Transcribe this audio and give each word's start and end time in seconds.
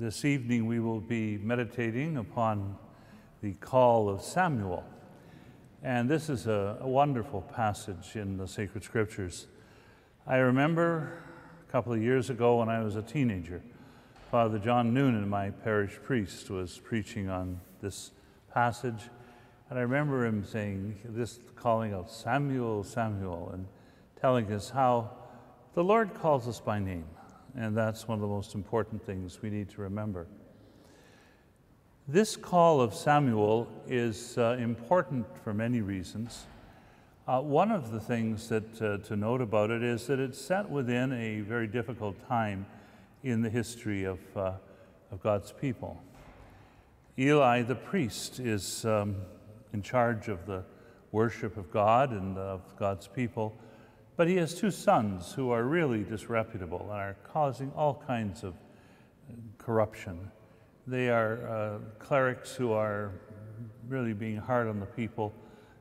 This 0.00 0.24
evening 0.24 0.64
we 0.64 0.80
will 0.80 1.02
be 1.02 1.36
meditating 1.36 2.16
upon 2.16 2.78
the 3.42 3.52
call 3.52 4.08
of 4.08 4.22
Samuel. 4.22 4.82
And 5.82 6.08
this 6.08 6.30
is 6.30 6.46
a, 6.46 6.78
a, 6.80 6.88
wonderful 6.88 7.42
passage 7.42 8.16
in 8.16 8.38
the 8.38 8.48
sacred 8.48 8.82
scriptures. 8.82 9.46
I 10.26 10.36
remember 10.36 11.22
a 11.68 11.70
couple 11.70 11.92
of 11.92 12.00
years 12.00 12.30
ago 12.30 12.60
when 12.60 12.70
I 12.70 12.82
was 12.82 12.96
a 12.96 13.02
teenager, 13.02 13.60
Father 14.30 14.58
John 14.58 14.94
Noonan, 14.94 15.28
my 15.28 15.50
parish 15.50 15.98
priest, 16.02 16.48
was 16.48 16.78
preaching 16.78 17.28
on 17.28 17.60
this 17.82 18.12
passage. 18.54 19.10
And 19.68 19.78
I 19.78 19.82
remember 19.82 20.24
him 20.24 20.46
saying, 20.46 20.98
this 21.04 21.40
calling 21.56 21.92
out 21.92 22.10
Samuel, 22.10 22.84
Samuel, 22.84 23.50
and 23.52 23.66
telling 24.18 24.50
us 24.50 24.70
how 24.70 25.10
the 25.74 25.84
Lord 25.84 26.14
calls 26.14 26.48
us 26.48 26.58
by 26.58 26.78
name. 26.78 27.04
And 27.56 27.76
that's 27.76 28.06
one 28.06 28.16
of 28.16 28.22
the 28.22 28.28
most 28.28 28.54
important 28.54 29.04
things 29.04 29.42
we 29.42 29.50
need 29.50 29.68
to 29.70 29.82
remember. 29.82 30.26
This 32.08 32.36
call 32.36 32.80
of 32.80 32.94
Samuel 32.94 33.68
is 33.86 34.36
uh, 34.38 34.56
important 34.58 35.26
for 35.44 35.54
many 35.54 35.80
reasons. 35.80 36.46
Uh, 37.28 37.40
one 37.40 37.70
of 37.70 37.92
the 37.92 38.00
things 38.00 38.48
that 38.48 38.82
uh, 38.82 38.98
to 39.06 39.14
note 39.14 39.40
about 39.40 39.70
it 39.70 39.82
is 39.82 40.06
that 40.08 40.18
it's 40.18 40.40
set 40.40 40.68
within 40.68 41.12
a 41.12 41.40
very 41.42 41.66
difficult 41.68 42.16
time 42.26 42.66
in 43.22 43.42
the 43.42 43.50
history 43.50 44.04
of, 44.04 44.18
uh, 44.36 44.52
of 45.12 45.22
God's 45.22 45.52
people. 45.52 46.02
Eli 47.18 47.62
the 47.62 47.74
priest 47.74 48.40
is 48.40 48.84
um, 48.84 49.16
in 49.72 49.82
charge 49.82 50.28
of 50.28 50.46
the 50.46 50.64
worship 51.12 51.56
of 51.56 51.70
God 51.70 52.10
and 52.10 52.38
of 52.38 52.62
God's 52.76 53.06
people. 53.06 53.56
But 54.20 54.28
he 54.28 54.36
has 54.36 54.54
two 54.54 54.70
sons 54.70 55.32
who 55.32 55.50
are 55.50 55.62
really 55.62 56.04
disreputable 56.04 56.80
and 56.82 56.90
are 56.90 57.16
causing 57.24 57.72
all 57.74 58.04
kinds 58.06 58.44
of 58.44 58.52
corruption. 59.56 60.30
They 60.86 61.08
are 61.08 61.48
uh, 61.48 61.78
clerics 61.98 62.54
who 62.54 62.72
are 62.72 63.12
really 63.88 64.12
being 64.12 64.36
hard 64.36 64.68
on 64.68 64.78
the 64.78 64.84
people, 64.84 65.32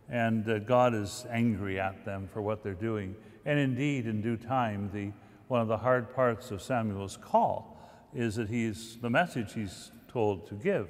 and 0.07 0.49
uh, 0.49 0.59
God 0.59 0.95
is 0.95 1.25
angry 1.29 1.81
at 1.81 2.05
them 2.05 2.29
for 2.31 2.41
what 2.41 2.63
they're 2.63 2.73
doing. 2.73 3.13
And 3.43 3.59
indeed, 3.59 4.07
in 4.07 4.21
due 4.21 4.37
time, 4.37 4.89
the, 4.93 5.11
one 5.49 5.59
of 5.59 5.67
the 5.67 5.75
hard 5.75 6.15
parts 6.15 6.49
of 6.49 6.61
Samuel's 6.61 7.17
call 7.17 7.77
is 8.15 8.37
that 8.37 8.47
he's, 8.47 8.95
the 9.01 9.09
message 9.09 9.51
he's 9.51 9.91
told 10.07 10.47
to 10.47 10.55
give 10.55 10.87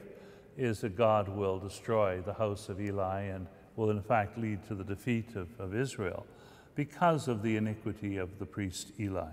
is 0.56 0.82
that 0.82 0.96
God 0.96 1.28
will 1.28 1.58
destroy 1.58 2.22
the 2.22 2.34
house 2.36 2.70
of 2.70 2.80
Eli 2.80 3.22
and 3.22 3.48
will, 3.76 3.90
in 3.90 4.04
fact, 4.04 4.38
lead 4.38 4.64
to 4.68 4.76
the 4.76 4.84
defeat 4.84 5.36
of, 5.36 5.48
of 5.60 5.74
Israel 5.74 6.28
because 6.76 7.28
of 7.28 7.42
the 7.42 7.58
iniquity 7.58 8.18
of 8.18 8.40
the 8.40 8.46
priest 8.46 8.92
Eli. 9.00 9.32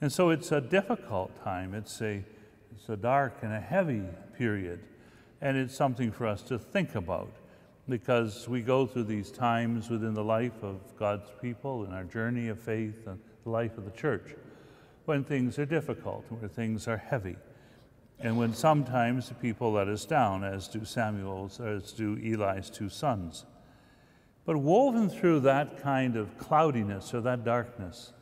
And 0.00 0.12
so 0.12 0.30
it's 0.30 0.52
a 0.52 0.60
difficult 0.60 1.42
time. 1.42 1.74
It's 1.74 2.00
a, 2.02 2.24
it's 2.74 2.88
a 2.88 2.96
dark 2.96 3.38
and 3.42 3.52
a 3.52 3.60
heavy 3.60 4.02
period. 4.36 4.80
And 5.40 5.56
it's 5.56 5.74
something 5.74 6.10
for 6.10 6.26
us 6.26 6.42
to 6.42 6.58
think 6.58 6.94
about 6.94 7.30
because 7.88 8.48
we 8.48 8.62
go 8.62 8.86
through 8.86 9.04
these 9.04 9.30
times 9.30 9.90
within 9.90 10.14
the 10.14 10.24
life 10.24 10.62
of 10.62 10.80
God's 10.98 11.30
people 11.40 11.84
in 11.84 11.92
our 11.92 12.04
journey 12.04 12.48
of 12.48 12.58
faith 12.58 13.06
and 13.06 13.18
the 13.44 13.50
life 13.50 13.78
of 13.78 13.84
the 13.84 13.90
church 13.92 14.34
when 15.04 15.22
things 15.22 15.58
are 15.58 15.66
difficult, 15.66 16.24
where 16.30 16.48
things 16.48 16.88
are 16.88 16.96
heavy, 16.96 17.36
and 18.18 18.36
when 18.36 18.52
sometimes 18.52 19.32
people 19.40 19.72
let 19.72 19.88
us 19.88 20.04
down, 20.04 20.42
as 20.42 20.68
do 20.68 20.84
Samuel's, 20.84 21.60
as 21.60 21.92
do 21.92 22.18
Eli's 22.22 22.68
two 22.68 22.88
sons. 22.88 23.44
But 24.46 24.56
woven 24.58 25.10
through 25.10 25.40
that 25.40 25.82
kind 25.82 26.16
of 26.16 26.38
cloudiness 26.38 27.12
or 27.12 27.20
that 27.22 27.44
darkness, 27.44 28.12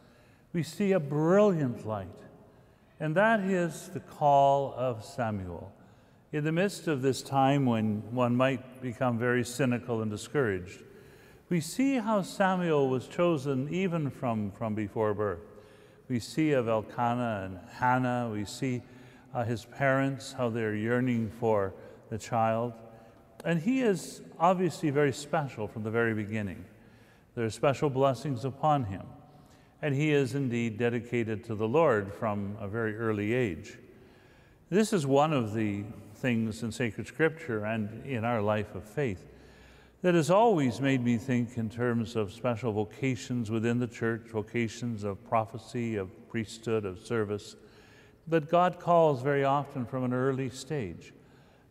we 0.55 0.63
see 0.63 0.93
a 0.93 1.01
brilliant 1.01 1.87
light. 1.87 2.09
And 2.99 3.15
that 3.15 3.41
is 3.41 3.91
the 3.93 4.01
call 4.01 4.75
of 4.77 5.05
Samuel. 5.05 5.71
In 6.33 6.45
the 6.45 6.53
midst 6.53 6.89
of 6.89 7.03
this 7.03 7.23
time 7.23 7.67
when 7.67 8.03
one 8.11 8.35
might 8.35 8.81
become 8.81 9.19
very 9.19 9.45
cynical 9.45 10.01
and 10.01 10.11
discouraged, 10.11 10.81
we 11.51 11.61
see 11.61 11.97
how 11.97 12.23
Samuel 12.23 12.89
was 12.89 13.07
chosen 13.07 13.69
even 13.69 14.11
from, 14.11 14.51
from 14.53 14.75
before 14.75 15.13
birth. 15.13 15.43
We 16.09 16.21
see 16.21 16.53
of 16.53 16.69
Elkanah 16.69 17.43
and 17.45 17.61
Hannah, 17.79 18.31
we 18.33 18.47
see 18.47 18.83
uh, 19.35 19.45
his 19.45 19.65
parents, 19.65 20.33
how 20.33 20.49
they're 20.49 20.75
yearning 20.75 21.31
for 21.39 21.75
the 22.09 22.19
child. 22.19 22.73
And 23.45 23.61
he 23.61 23.83
is 23.83 24.23
obviously 24.39 24.91
very 24.91 25.13
special 25.13 25.69
from 25.69 25.83
the 25.83 25.91
very 25.91 26.15
beginning. 26.15 26.65
There 27.35 27.45
are 27.45 27.51
special 27.51 27.91
blessings 27.91 28.45
upon 28.45 28.85
him. 28.85 29.03
And 29.83 29.95
he 29.95 30.13
is 30.13 30.35
indeed 30.35 30.79
dedicated 30.79 31.45
to 31.45 31.55
the 31.55 31.69
Lord 31.69 32.15
from 32.15 32.57
a 32.59 32.67
very 32.67 32.97
early 32.97 33.35
age. 33.35 33.79
This 34.71 34.93
is 34.93 35.07
one 35.07 35.33
of 35.33 35.53
the 35.53 35.85
things 36.15 36.63
in 36.63 36.73
sacred 36.73 37.07
scripture 37.07 37.65
and 37.65 38.05
in 38.07 38.25
our 38.25 38.41
life 38.41 38.75
of 38.75 38.83
faith 38.83 39.27
that 40.05 40.15
has 40.15 40.31
always 40.31 40.83
made 40.83 41.03
me 41.03 41.17
think 41.17 41.57
in 41.57 41.71
terms 41.71 42.15
of 42.15 42.31
special 42.31 42.73
vocations 42.73 43.51
within 43.51 43.79
the 43.79 43.87
church, 43.87 44.21
vocations 44.29 45.03
of 45.03 45.25
prophecy, 45.25 45.97
of 45.97 46.11
priesthood, 46.29 46.85
of 46.85 46.99
service, 46.99 47.57
that 48.27 48.51
God 48.51 48.79
calls 48.79 49.23
very 49.23 49.45
often 49.45 49.87
from 49.87 50.05
an 50.05 50.13
early 50.13 50.51
stage. 50.51 51.15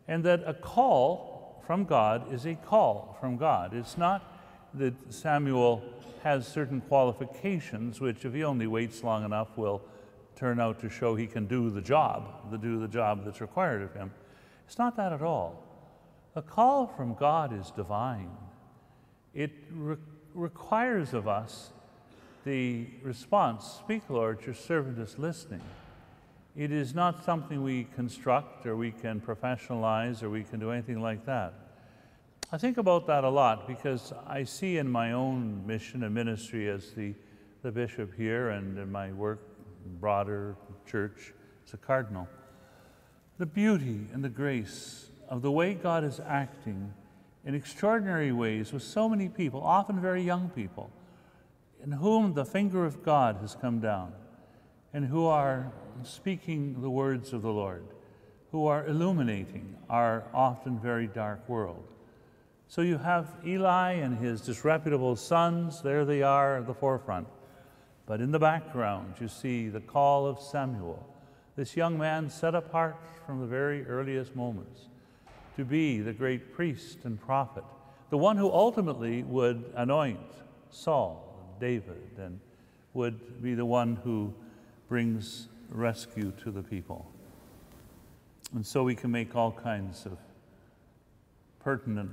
And 0.08 0.24
that 0.24 0.42
a 0.46 0.52
call 0.52 1.33
from 1.66 1.84
God 1.84 2.32
is 2.32 2.46
a 2.46 2.54
call 2.54 3.16
from 3.20 3.36
God. 3.36 3.74
It's 3.74 3.96
not 3.96 4.22
that 4.74 4.94
Samuel 5.12 5.82
has 6.22 6.46
certain 6.46 6.80
qualifications, 6.80 8.00
which, 8.00 8.24
if 8.24 8.32
he 8.34 8.44
only 8.44 8.66
waits 8.66 9.02
long 9.02 9.24
enough, 9.24 9.56
will 9.56 9.82
turn 10.36 10.58
out 10.58 10.80
to 10.80 10.88
show 10.88 11.14
he 11.14 11.26
can 11.26 11.46
do 11.46 11.70
the 11.70 11.80
job, 11.80 12.50
to 12.50 12.58
do 12.58 12.78
the 12.80 12.88
job 12.88 13.24
that's 13.24 13.40
required 13.40 13.82
of 13.82 13.94
him. 13.94 14.10
It's 14.66 14.78
not 14.78 14.96
that 14.96 15.12
at 15.12 15.22
all. 15.22 15.62
A 16.34 16.42
call 16.42 16.86
from 16.86 17.14
God 17.14 17.58
is 17.58 17.70
divine. 17.70 18.30
It 19.34 19.52
re- 19.70 19.96
requires 20.34 21.14
of 21.14 21.28
us 21.28 21.70
the 22.44 22.86
response 23.02 23.64
Speak, 23.64 24.02
Lord, 24.08 24.44
your 24.44 24.54
servant 24.54 24.98
is 24.98 25.18
listening. 25.18 25.62
It 26.56 26.70
is 26.70 26.94
not 26.94 27.24
something 27.24 27.64
we 27.64 27.88
construct 27.96 28.64
or 28.64 28.76
we 28.76 28.92
can 28.92 29.20
professionalize 29.20 30.22
or 30.22 30.30
we 30.30 30.44
can 30.44 30.60
do 30.60 30.70
anything 30.70 31.02
like 31.02 31.26
that. 31.26 31.52
I 32.52 32.58
think 32.58 32.78
about 32.78 33.08
that 33.08 33.24
a 33.24 33.28
lot 33.28 33.66
because 33.66 34.12
I 34.24 34.44
see 34.44 34.78
in 34.78 34.88
my 34.88 35.12
own 35.12 35.66
mission 35.66 36.04
and 36.04 36.14
ministry 36.14 36.70
as 36.70 36.92
the, 36.92 37.14
the 37.62 37.72
bishop 37.72 38.14
here 38.16 38.50
and 38.50 38.78
in 38.78 38.92
my 38.92 39.10
work, 39.12 39.40
broader 39.98 40.54
church 40.86 41.32
as 41.66 41.74
a 41.74 41.76
cardinal, 41.76 42.28
the 43.38 43.46
beauty 43.46 44.06
and 44.12 44.22
the 44.22 44.28
grace 44.28 45.06
of 45.28 45.42
the 45.42 45.50
way 45.50 45.74
God 45.74 46.04
is 46.04 46.20
acting 46.24 46.94
in 47.44 47.56
extraordinary 47.56 48.30
ways 48.30 48.72
with 48.72 48.84
so 48.84 49.08
many 49.08 49.28
people, 49.28 49.60
often 49.60 50.00
very 50.00 50.22
young 50.22 50.50
people, 50.50 50.88
in 51.82 51.90
whom 51.90 52.34
the 52.34 52.44
finger 52.44 52.84
of 52.84 53.02
God 53.02 53.38
has 53.40 53.56
come 53.56 53.80
down 53.80 54.12
and 54.94 55.04
who 55.04 55.26
are 55.26 55.72
speaking 56.04 56.80
the 56.80 56.88
words 56.88 57.32
of 57.32 57.42
the 57.42 57.52
Lord, 57.52 57.84
who 58.52 58.66
are 58.66 58.86
illuminating 58.86 59.76
our 59.90 60.22
often 60.32 60.78
very 60.78 61.08
dark 61.08 61.46
world. 61.48 61.84
So 62.68 62.80
you 62.80 62.98
have 62.98 63.28
Eli 63.44 63.94
and 63.94 64.16
his 64.16 64.40
disreputable 64.40 65.16
sons, 65.16 65.82
there 65.82 66.04
they 66.04 66.22
are 66.22 66.58
at 66.58 66.66
the 66.66 66.74
forefront. 66.74 67.26
But 68.06 68.20
in 68.20 68.30
the 68.30 68.38
background, 68.38 69.14
you 69.20 69.26
see 69.26 69.68
the 69.68 69.80
call 69.80 70.26
of 70.26 70.38
Samuel, 70.38 71.04
this 71.56 71.76
young 71.76 71.98
man 71.98 72.30
set 72.30 72.54
apart 72.54 72.96
from 73.26 73.40
the 73.40 73.46
very 73.46 73.84
earliest 73.86 74.36
moments 74.36 74.88
to 75.56 75.64
be 75.64 76.00
the 76.00 76.12
great 76.12 76.54
priest 76.54 76.98
and 77.04 77.20
prophet, 77.20 77.64
the 78.10 78.18
one 78.18 78.36
who 78.36 78.50
ultimately 78.50 79.24
would 79.24 79.72
anoint 79.74 80.20
Saul, 80.70 81.56
David, 81.60 82.10
and 82.18 82.38
would 82.92 83.42
be 83.42 83.54
the 83.54 83.66
one 83.66 83.96
who 84.04 84.32
brings 84.88 85.48
rescue 85.70 86.32
to 86.42 86.50
the 86.50 86.62
people. 86.62 87.10
And 88.54 88.64
so 88.64 88.84
we 88.84 88.94
can 88.94 89.10
make 89.10 89.34
all 89.34 89.52
kinds 89.52 90.06
of 90.06 90.18
pertinent 91.60 92.10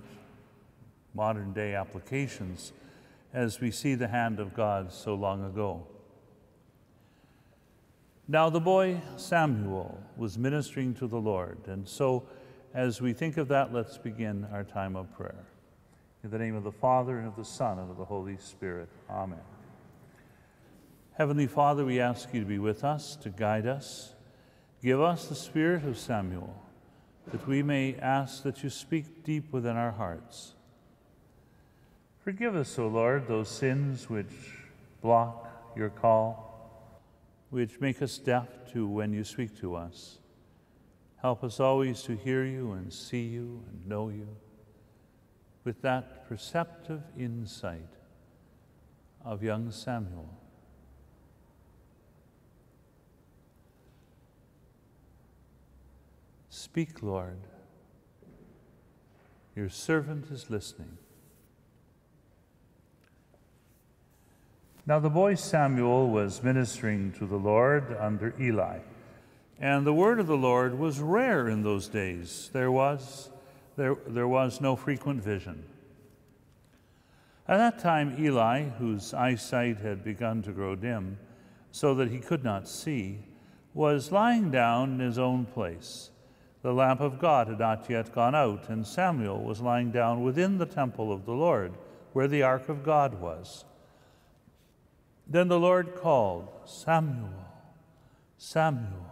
modern 1.13 1.53
day 1.53 1.75
applications 1.75 2.73
as 3.33 3.59
we 3.59 3.71
see 3.71 3.95
the 3.95 4.07
hand 4.07 4.39
of 4.39 4.53
God 4.53 4.91
so 4.91 5.13
long 5.13 5.45
ago. 5.45 5.85
Now, 8.27 8.50
the 8.50 8.62
boy 8.62 9.01
Samuel 9.17 10.01
was 10.15 10.38
ministering 10.38 10.94
to 10.95 11.07
the 11.07 11.19
Lord, 11.19 11.57
and 11.67 11.88
so 11.88 12.24
as 12.74 13.01
we 13.01 13.12
think 13.12 13.38
of 13.38 13.50
that, 13.50 13.74
let's 13.74 13.97
begin 13.97 14.47
our 14.53 14.63
time 14.63 14.95
of 14.95 15.12
prayer. 15.13 15.45
In 16.24 16.29
the 16.29 16.38
name 16.38 16.56
of 16.56 16.63
the 16.63 16.71
Father, 16.71 17.17
and 17.17 17.27
of 17.27 17.35
the 17.35 17.44
Son, 17.44 17.79
and 17.79 17.91
of 17.91 17.97
the 17.97 18.06
Holy 18.06 18.38
Spirit. 18.38 18.88
Amen. 19.09 19.39
Heavenly 21.13 21.47
Father, 21.47 21.83
we 21.83 21.99
ask 21.99 22.33
you 22.33 22.39
to 22.39 22.45
be 22.45 22.57
with 22.57 22.83
us, 22.83 23.15
to 23.17 23.29
guide 23.29 23.67
us. 23.67 24.13
Give 24.81 25.01
us 25.01 25.27
the 25.27 25.35
spirit 25.35 25.83
of 25.83 25.97
Samuel, 25.97 26.55
that 27.31 27.45
we 27.45 27.61
may 27.61 27.95
ask 27.95 28.43
that 28.43 28.63
you 28.63 28.69
speak 28.69 29.23
deep 29.23 29.51
within 29.51 29.75
our 29.75 29.91
hearts. 29.91 30.53
Forgive 32.23 32.55
us, 32.55 32.79
O 32.79 32.87
Lord, 32.87 33.27
those 33.27 33.49
sins 33.49 34.09
which 34.09 34.31
block 35.01 35.73
your 35.75 35.89
call, 35.89 37.01
which 37.49 37.81
make 37.81 38.01
us 38.01 38.17
deaf 38.17 38.47
to 38.71 38.87
when 38.87 39.11
you 39.11 39.23
speak 39.23 39.59
to 39.59 39.75
us. 39.75 40.17
Help 41.21 41.43
us 41.43 41.59
always 41.59 42.01
to 42.03 42.15
hear 42.15 42.45
you 42.45 42.71
and 42.71 42.91
see 42.91 43.23
you 43.23 43.63
and 43.69 43.87
know 43.87 44.09
you 44.09 44.27
with 45.63 45.81
that 45.81 46.27
perceptive 46.27 47.03
insight 47.17 47.89
of 49.23 49.43
young 49.43 49.71
Samuel. 49.71 50.40
Speak, 56.61 57.01
Lord. 57.01 57.39
Your 59.55 59.67
servant 59.67 60.29
is 60.29 60.51
listening. 60.51 60.99
Now, 64.85 64.99
the 64.99 65.09
boy 65.09 65.33
Samuel 65.33 66.11
was 66.11 66.43
ministering 66.43 67.13
to 67.13 67.25
the 67.25 67.37
Lord 67.37 67.97
under 67.99 68.35
Eli, 68.39 68.77
and 69.59 69.87
the 69.87 69.93
word 69.93 70.19
of 70.19 70.27
the 70.27 70.37
Lord 70.37 70.77
was 70.77 70.99
rare 70.99 71.49
in 71.49 71.63
those 71.63 71.87
days. 71.87 72.51
There 72.53 72.71
was, 72.71 73.31
there, 73.75 73.95
there 74.05 74.27
was 74.27 74.61
no 74.61 74.75
frequent 74.75 75.23
vision. 75.23 75.63
At 77.47 77.57
that 77.57 77.79
time, 77.79 78.17
Eli, 78.19 78.65
whose 78.65 79.15
eyesight 79.15 79.79
had 79.79 80.03
begun 80.03 80.43
to 80.43 80.51
grow 80.51 80.75
dim, 80.75 81.17
so 81.71 81.95
that 81.95 82.11
he 82.11 82.19
could 82.19 82.43
not 82.43 82.67
see, 82.67 83.25
was 83.73 84.11
lying 84.11 84.51
down 84.51 84.91
in 84.91 84.99
his 84.99 85.17
own 85.17 85.45
place. 85.45 86.10
The 86.61 86.73
lamp 86.73 87.01
of 87.01 87.19
God 87.19 87.47
had 87.47 87.59
not 87.59 87.89
yet 87.89 88.13
gone 88.13 88.35
out, 88.35 88.69
and 88.69 88.85
Samuel 88.85 89.41
was 89.41 89.61
lying 89.61 89.91
down 89.91 90.23
within 90.23 90.57
the 90.57 90.65
temple 90.65 91.11
of 91.11 91.25
the 91.25 91.33
Lord, 91.33 91.73
where 92.13 92.27
the 92.27 92.43
ark 92.43 92.69
of 92.69 92.83
God 92.83 93.19
was. 93.19 93.65
Then 95.27 95.47
the 95.47 95.59
Lord 95.59 95.95
called, 95.95 96.49
Samuel, 96.65 97.29
Samuel. 98.37 99.07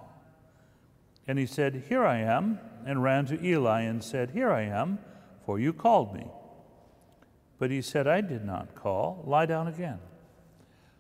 And 1.28 1.40
he 1.40 1.46
said, 1.46 1.86
Here 1.90 2.06
I 2.06 2.18
am, 2.18 2.60
and 2.86 3.02
ran 3.02 3.26
to 3.28 3.44
Eli 3.44 3.82
and 3.82 4.04
said, 4.04 4.32
Here 4.32 4.52
I 4.52 4.64
am, 4.64 5.00
for 5.46 5.60
you 5.60 5.74
called 5.74 6.14
me. 6.14 6.28
But 7.58 7.72
he 7.72 7.82
said, 7.82 8.08
I 8.08 8.22
did 8.22 8.46
not 8.46 8.76
call. 8.76 9.24
Lie 9.26 9.48
down 9.48 9.68
again. 9.68 10.00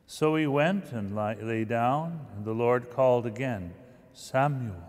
So 0.07 0.35
he 0.35 0.47
went 0.47 0.91
and 0.91 1.15
lay 1.15 1.63
down, 1.63 2.25
and 2.35 2.43
the 2.43 2.53
Lord 2.53 2.89
called 2.89 3.27
again, 3.27 3.73
Samuel. 4.13 4.88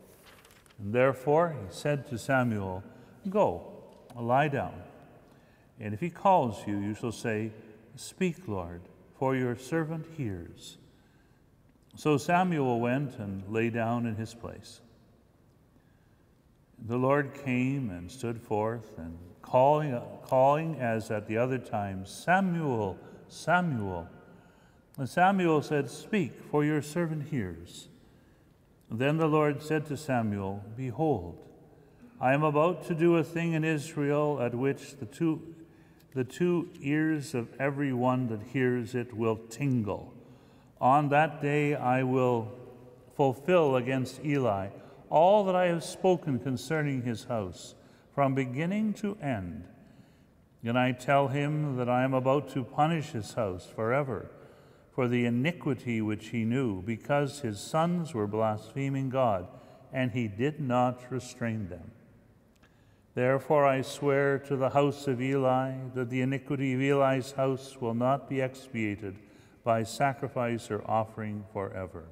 And 0.81 0.93
therefore 0.93 1.55
he 1.59 1.73
said 1.73 2.07
to 2.07 2.17
Samuel, 2.17 2.83
Go, 3.29 3.71
lie 4.15 4.47
down. 4.47 4.73
And 5.79 5.93
if 5.93 5.99
he 5.99 6.09
calls 6.09 6.65
you, 6.67 6.77
you 6.77 6.95
shall 6.95 7.11
say, 7.11 7.51
Speak, 7.95 8.47
Lord, 8.47 8.81
for 9.17 9.35
your 9.35 9.55
servant 9.55 10.07
hears. 10.17 10.77
So 11.95 12.17
Samuel 12.17 12.79
went 12.79 13.19
and 13.19 13.43
lay 13.47 13.69
down 13.69 14.05
in 14.05 14.15
his 14.15 14.33
place. 14.33 14.81
The 16.87 16.97
Lord 16.97 17.33
came 17.45 17.91
and 17.91 18.09
stood 18.09 18.41
forth, 18.41 18.97
and 18.97 19.15
calling, 19.43 19.99
calling 20.23 20.79
as 20.79 21.11
at 21.11 21.27
the 21.27 21.37
other 21.37 21.59
times, 21.59 22.09
Samuel, 22.09 22.97
Samuel. 23.27 24.07
And 24.97 25.07
Samuel 25.07 25.61
said, 25.61 25.91
Speak, 25.91 26.33
for 26.49 26.65
your 26.65 26.81
servant 26.81 27.27
hears. 27.29 27.87
Then 28.91 29.15
the 29.15 29.27
Lord 29.27 29.61
said 29.63 29.85
to 29.85 29.95
Samuel, 29.95 30.63
Behold, 30.75 31.39
I 32.19 32.33
am 32.33 32.43
about 32.43 32.85
to 32.87 32.93
do 32.93 33.15
a 33.15 33.23
thing 33.23 33.53
in 33.53 33.63
Israel 33.63 34.41
at 34.41 34.53
which 34.53 34.97
the 34.97 35.05
two 35.05 35.55
the 36.13 36.23
two 36.25 36.67
ears 36.81 37.33
of 37.33 37.47
every 37.57 37.93
one 37.93 38.27
that 38.27 38.41
hears 38.51 38.93
it 38.95 39.15
will 39.15 39.37
tingle. 39.49 40.13
On 40.81 41.07
that 41.07 41.41
day 41.41 41.73
I 41.73 42.03
will 42.03 42.51
fulfill 43.15 43.77
against 43.77 44.19
Eli 44.25 44.67
all 45.09 45.45
that 45.45 45.55
I 45.55 45.67
have 45.67 45.85
spoken 45.85 46.37
concerning 46.39 47.03
his 47.03 47.25
house, 47.25 47.75
from 48.13 48.35
beginning 48.35 48.93
to 48.95 49.17
end. 49.21 49.63
And 50.63 50.77
I 50.77 50.91
tell 50.91 51.29
him 51.29 51.77
that 51.77 51.87
I 51.87 52.03
am 52.03 52.13
about 52.13 52.49
to 52.51 52.63
punish 52.63 53.11
his 53.11 53.33
house 53.33 53.65
forever 53.65 54.29
for 54.93 55.07
the 55.07 55.25
iniquity 55.25 56.01
which 56.01 56.29
he 56.29 56.43
knew, 56.43 56.81
because 56.81 57.39
his 57.39 57.59
sons 57.59 58.13
were 58.13 58.27
blaspheming 58.27 59.09
God, 59.09 59.47
and 59.93 60.11
he 60.11 60.27
did 60.27 60.59
not 60.59 61.01
restrain 61.09 61.69
them. 61.69 61.91
Therefore 63.13 63.65
I 63.65 63.81
swear 63.81 64.39
to 64.39 64.55
the 64.55 64.69
house 64.69 65.07
of 65.07 65.21
Eli 65.21 65.73
that 65.95 66.09
the 66.09 66.21
iniquity 66.21 66.73
of 66.73 66.81
Eli's 66.81 67.31
house 67.33 67.77
will 67.79 67.93
not 67.93 68.29
be 68.29 68.41
expiated 68.41 69.17
by 69.63 69.83
sacrifice 69.83 70.71
or 70.71 70.81
offering 70.89 71.45
forever. 71.51 72.05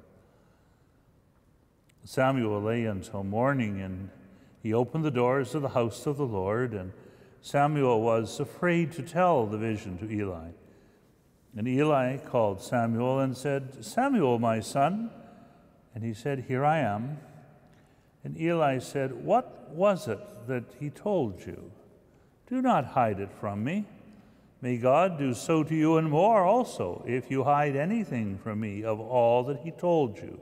Samuel 2.04 2.62
lay 2.62 2.84
until 2.84 3.24
morning, 3.24 3.80
and 3.80 4.10
he 4.62 4.72
opened 4.72 5.04
the 5.04 5.10
doors 5.10 5.54
of 5.54 5.62
the 5.62 5.70
house 5.70 6.06
of 6.06 6.16
the 6.16 6.26
Lord, 6.26 6.72
and 6.72 6.92
Samuel 7.42 8.02
was 8.02 8.40
afraid 8.40 8.92
to 8.92 9.02
tell 9.02 9.46
the 9.46 9.58
vision 9.58 9.98
to 9.98 10.10
Eli. 10.10 10.50
And 11.56 11.66
Eli 11.66 12.18
called 12.18 12.62
Samuel 12.62 13.20
and 13.20 13.36
said, 13.36 13.84
Samuel, 13.84 14.38
my 14.38 14.60
son. 14.60 15.10
And 15.94 16.04
he 16.04 16.14
said, 16.14 16.44
Here 16.46 16.64
I 16.64 16.78
am. 16.78 17.18
And 18.22 18.40
Eli 18.40 18.78
said, 18.78 19.24
What 19.24 19.70
was 19.70 20.06
it 20.06 20.20
that 20.46 20.64
he 20.78 20.90
told 20.90 21.44
you? 21.44 21.72
Do 22.46 22.62
not 22.62 22.84
hide 22.84 23.20
it 23.20 23.32
from 23.32 23.64
me. 23.64 23.86
May 24.62 24.76
God 24.76 25.18
do 25.18 25.32
so 25.32 25.64
to 25.64 25.74
you 25.74 25.96
and 25.96 26.10
more 26.10 26.44
also, 26.44 27.02
if 27.06 27.30
you 27.30 27.44
hide 27.44 27.76
anything 27.76 28.38
from 28.38 28.60
me 28.60 28.84
of 28.84 29.00
all 29.00 29.42
that 29.44 29.60
he 29.60 29.70
told 29.70 30.18
you. 30.18 30.38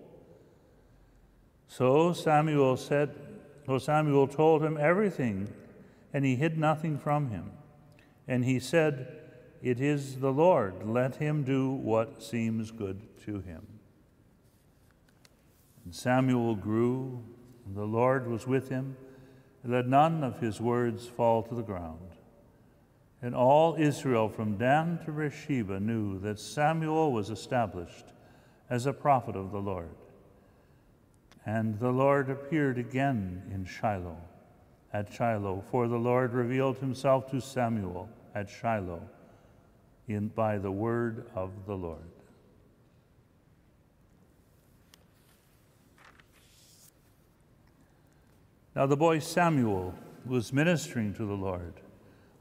So 1.68 2.12
Samuel 2.12 2.76
said, 2.76 3.14
So 3.66 3.78
Samuel 3.78 4.26
told 4.26 4.62
him 4.62 4.76
everything, 4.78 5.48
and 6.12 6.24
he 6.24 6.34
hid 6.34 6.58
nothing 6.58 6.98
from 6.98 7.30
him. 7.30 7.52
And 8.26 8.44
he 8.44 8.58
said, 8.58 9.17
It 9.62 9.80
is 9.80 10.16
the 10.20 10.32
Lord, 10.32 10.86
let 10.86 11.16
him 11.16 11.42
do 11.42 11.70
what 11.70 12.22
seems 12.22 12.70
good 12.70 13.00
to 13.24 13.40
him. 13.40 13.66
And 15.84 15.94
Samuel 15.94 16.54
grew 16.54 17.22
and 17.66 17.76
the 17.76 17.84
Lord 17.84 18.28
was 18.28 18.46
with 18.46 18.70
him, 18.70 18.96
and 19.62 19.72
let 19.72 19.86
none 19.86 20.24
of 20.24 20.40
his 20.40 20.60
words 20.60 21.06
fall 21.06 21.42
to 21.42 21.54
the 21.54 21.62
ground. 21.62 21.98
And 23.20 23.34
all 23.34 23.74
Israel 23.76 24.28
from 24.28 24.56
Dan 24.56 25.00
to 25.04 25.12
Beersheba 25.12 25.80
knew 25.80 26.18
that 26.20 26.38
Samuel 26.38 27.12
was 27.12 27.30
established 27.30 28.06
as 28.70 28.86
a 28.86 28.92
prophet 28.92 29.36
of 29.36 29.50
the 29.50 29.58
Lord. 29.58 29.90
And 31.44 31.78
the 31.78 31.90
Lord 31.90 32.30
appeared 32.30 32.78
again 32.78 33.42
in 33.52 33.64
Shiloh, 33.64 34.20
at 34.92 35.12
Shiloh, 35.12 35.64
for 35.70 35.88
the 35.88 35.96
Lord 35.96 36.32
revealed 36.32 36.78
himself 36.78 37.30
to 37.32 37.40
Samuel 37.40 38.08
at 38.34 38.48
Shiloh 38.48 39.02
in, 40.08 40.28
by 40.28 40.58
the 40.58 40.70
word 40.70 41.26
of 41.34 41.50
the 41.66 41.74
Lord. 41.74 42.10
Now 48.74 48.86
the 48.86 48.96
boy 48.96 49.18
Samuel 49.18 49.94
was 50.24 50.52
ministering 50.52 51.12
to 51.14 51.24
the 51.24 51.34
Lord 51.34 51.74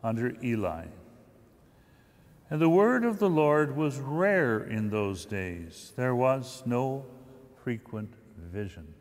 under 0.03 0.36
Eli. 0.43 0.86
And 2.50 2.62
the 2.62 2.69
word 2.69 3.03
of 3.03 3.19
the 3.19 3.29
Lord 3.29 3.75
was 3.75 3.97
rare 3.97 4.63
in 4.63 4.89
those 4.89 5.25
days. 5.25 5.93
There 5.95 6.15
was 6.15 6.63
no 6.65 7.05
frequent 7.63 8.13
vision. 8.38 8.93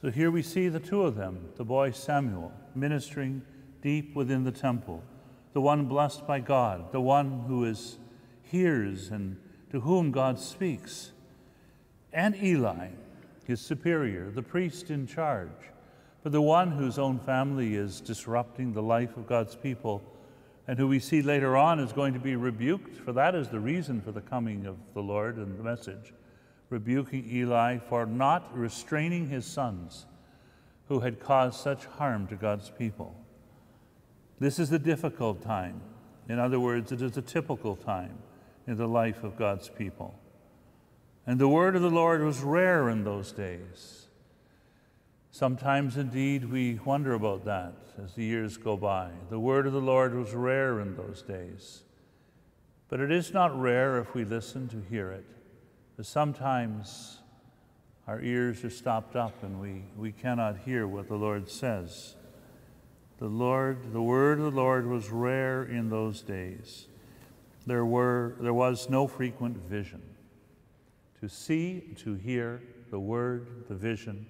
So 0.00 0.10
here 0.10 0.30
we 0.30 0.42
see 0.42 0.68
the 0.68 0.80
two 0.80 1.02
of 1.02 1.16
them, 1.16 1.50
the 1.56 1.64
boy 1.64 1.90
Samuel, 1.90 2.52
ministering 2.74 3.42
deep 3.82 4.14
within 4.14 4.44
the 4.44 4.52
temple, 4.52 5.02
the 5.52 5.60
one 5.60 5.86
blessed 5.86 6.26
by 6.26 6.40
God, 6.40 6.92
the 6.92 7.00
one 7.00 7.44
who 7.46 7.64
is 7.64 7.98
hears 8.42 9.10
and 9.10 9.36
to 9.70 9.80
whom 9.80 10.10
God 10.10 10.38
speaks, 10.38 11.12
and 12.12 12.34
Eli, 12.42 12.88
his 13.46 13.60
superior, 13.60 14.30
the 14.30 14.42
priest 14.42 14.90
in 14.90 15.06
charge, 15.06 15.50
but 16.22 16.32
the 16.32 16.42
one 16.42 16.72
whose 16.72 16.98
own 16.98 17.18
family 17.18 17.74
is 17.74 18.00
disrupting 18.00 18.72
the 18.72 18.82
life 18.82 19.16
of 19.16 19.26
God's 19.26 19.54
people 19.54 20.02
and 20.66 20.78
who 20.78 20.86
we 20.86 20.98
see 20.98 21.22
later 21.22 21.56
on 21.56 21.80
is 21.80 21.92
going 21.92 22.14
to 22.14 22.20
be 22.20 22.36
rebuked, 22.36 22.96
for 22.96 23.12
that 23.12 23.34
is 23.34 23.48
the 23.48 23.58
reason 23.60 24.00
for 24.00 24.12
the 24.12 24.20
coming 24.20 24.66
of 24.66 24.76
the 24.94 25.02
Lord 25.02 25.36
and 25.36 25.58
the 25.58 25.64
message. 25.64 26.12
rebuking 26.70 27.28
Eli 27.30 27.78
for 27.78 28.06
not 28.06 28.56
restraining 28.56 29.28
his 29.28 29.44
sons 29.44 30.06
who 30.88 31.00
had 31.00 31.20
caused 31.20 31.60
such 31.60 31.84
harm 31.84 32.26
to 32.28 32.36
God's 32.36 32.70
people. 32.70 33.14
This 34.40 34.58
is 34.58 34.72
a 34.72 34.78
difficult 34.78 35.42
time. 35.42 35.82
In 36.28 36.38
other 36.38 36.58
words, 36.58 36.92
it 36.92 37.02
is 37.02 37.16
a 37.18 37.22
typical 37.22 37.76
time 37.76 38.18
in 38.66 38.76
the 38.76 38.88
life 38.88 39.22
of 39.22 39.36
God's 39.36 39.68
people. 39.68 40.18
And 41.26 41.38
the 41.38 41.48
word 41.48 41.76
of 41.76 41.82
the 41.82 41.90
Lord 41.90 42.24
was 42.24 42.40
rare 42.40 42.88
in 42.88 43.04
those 43.04 43.32
days. 43.32 44.06
Sometimes, 45.30 45.98
indeed, 45.98 46.50
we 46.50 46.80
wonder 46.84 47.12
about 47.12 47.44
that 47.44 47.74
as 48.02 48.14
the 48.14 48.24
years 48.24 48.56
go 48.56 48.76
by. 48.76 49.10
The 49.28 49.38
word 49.38 49.66
of 49.66 49.74
the 49.74 49.80
Lord 49.80 50.14
was 50.14 50.32
rare 50.32 50.80
in 50.80 50.96
those 50.96 51.22
days. 51.22 51.82
But 52.88 53.00
it 53.00 53.12
is 53.12 53.34
not 53.34 53.58
rare 53.60 53.98
if 53.98 54.14
we 54.14 54.24
listen 54.24 54.68
to 54.68 54.82
hear 54.88 55.12
it. 55.12 55.26
But 55.96 56.06
sometimes 56.06 57.18
our 58.08 58.20
ears 58.22 58.64
are 58.64 58.70
stopped 58.70 59.16
up 59.16 59.42
and 59.42 59.60
we, 59.60 59.84
we 59.96 60.12
cannot 60.12 60.56
hear 60.64 60.86
what 60.86 61.08
the 61.08 61.16
Lord 61.16 61.48
says. 61.48 62.16
The 63.20 63.28
Lord, 63.28 63.92
the 63.92 64.00
word 64.00 64.38
of 64.38 64.44
the 64.46 64.60
Lord 64.60 64.86
was 64.86 65.10
rare 65.10 65.62
in 65.62 65.90
those 65.90 66.22
days. 66.22 66.86
There, 67.66 67.84
were, 67.84 68.34
there 68.40 68.54
was 68.54 68.88
no 68.88 69.06
frequent 69.06 69.58
vision. 69.58 70.00
To 71.20 71.28
see, 71.28 71.82
to 71.98 72.14
hear 72.14 72.62
the 72.90 72.98
word, 72.98 73.66
the 73.68 73.74
vision, 73.74 74.24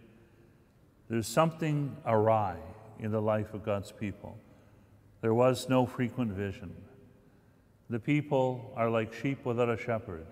there's 1.09 1.29
something 1.29 1.97
awry 2.05 2.57
in 2.99 3.13
the 3.13 3.23
life 3.23 3.55
of 3.55 3.65
God's 3.65 3.93
people. 3.93 4.37
There 5.21 5.35
was 5.35 5.69
no 5.69 5.87
frequent 5.87 6.33
vision. 6.33 6.75
The 7.91 8.01
people 8.01 8.73
are 8.75 8.91
like 8.91 9.15
sheep 9.15 9.45
without 9.45 9.69
a 9.69 9.77
shepherd. 9.77 10.27